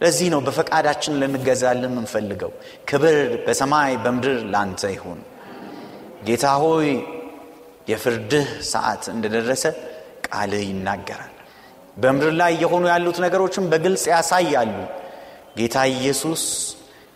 ለዚህ 0.00 0.28
ነው 0.34 0.40
በፈቃዳችን 0.46 1.18
ልንገዛልን 1.20 1.90
የምንፈልገው። 1.90 2.52
ክብር 2.88 3.16
በሰማይ 3.46 3.92
በምድር 4.04 4.36
ላንተ 4.52 4.82
ይሁን። 4.94 5.20
ጌታ 6.26 6.46
ሆይ 6.62 6.88
የፍርድህ 7.90 8.48
ሰዓት 8.70 9.04
እንደደረሰ 9.14 9.64
ቃልህ 10.26 10.62
ይናገራል። 10.68 11.34
በምድር 11.96 12.32
ላይ 12.40 12.52
የሆኑ 12.62 12.84
ያሉት 12.92 13.18
ነገሮችን 13.24 13.64
በግልጽ 13.72 14.04
ያሳያሉ። 14.12 14.74
ጌታ 15.56 15.76
ኢየሱስ 15.94 16.42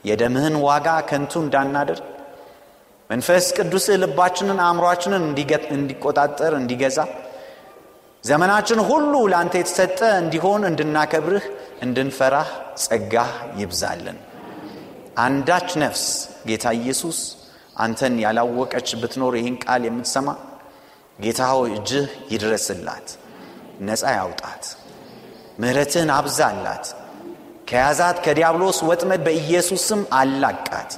የደምህን 0.04 0.56
ዋጋ 0.66 0.88
ከንቱ 1.08 1.32
እንዳናደርግ 1.44 2.04
መንፈስ 3.10 3.46
ቅዱስህ 3.56 3.96
ልባችንን 4.02 4.58
አእምሯችንን 4.64 5.24
እንዲቆጣጠር 5.76 6.52
እንዲገዛ 6.60 6.98
ዘመናችን 8.24 8.78
ሁሉ 8.88 9.14
ለአንተ 9.32 9.54
የተሰጠ 9.60 10.00
እንዲሆን 10.20 10.62
እንድናከብርህ 10.68 11.46
እንድንፈራህ 11.84 12.50
ጸጋህ 12.84 13.32
ይብዛልን። 13.60 14.18
አንዳች 15.24 15.68
ነፍስ 15.82 16.04
ጌታ 16.48 16.72
ኢየሱስ 16.78 17.18
አንተን 17.76 18.14
ያላወቀች 18.24 18.88
ብትኖር 19.00 19.34
ይህን 19.38 19.56
ቃል 19.64 19.82
የምትሰማ 19.88 20.28
ጌታ 21.18 21.40
ሆይ 21.52 21.70
እጅህ 21.76 22.06
ይድረስላት፣ 22.32 23.08
ነፃ 23.88 24.02
ያውጣት፣ 24.18 24.64
ምሕረትህን 25.60 26.10
አብዛላት፣ 26.16 26.86
ከያዛት 27.68 28.16
ከዲያብሎስ 28.24 28.78
ወጥመድ 28.88 29.20
በኢየሱስ 29.26 29.82
ስም 29.88 30.00
አላቃት፣ 30.16 30.90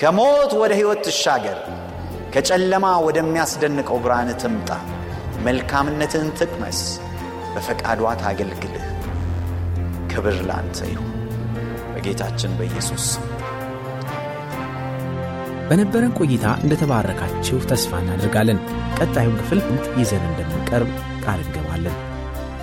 ከሞት 0.00 0.52
ወደ 0.60 0.72
ሕይወት 0.78 1.00
ትሻገር፣ 1.06 1.58
ከጨለማ 2.34 2.86
ወደሚያስደንቀው 3.06 3.98
ብርሃን 4.04 4.30
ትምጣ። 4.42 4.70
መልካምነትን 5.46 6.28
ትቅመስ፣ 6.38 6.80
በፈቃዷ 7.54 8.12
ታገልግልህ። 8.22 8.84
ክብር 10.12 10.36
ላንተ 10.48 10.78
ይሁን 10.92 11.12
በጌታችን 11.92 12.56
በኢየሱስ 12.58 13.06
በነበረን 15.68 16.12
ቆይታ 16.18 16.46
እንደተባረካችሁ 16.62 17.56
ተስፋ 17.70 17.92
እናደርጋለን። 18.02 18.58
ቀጣዩን 18.98 19.38
ክፍል 19.40 19.60
ይዘን 20.00 20.26
እንደምንቀርብ 20.28 20.90
ቃል 21.24 21.40
እንገባለን። 21.44 21.96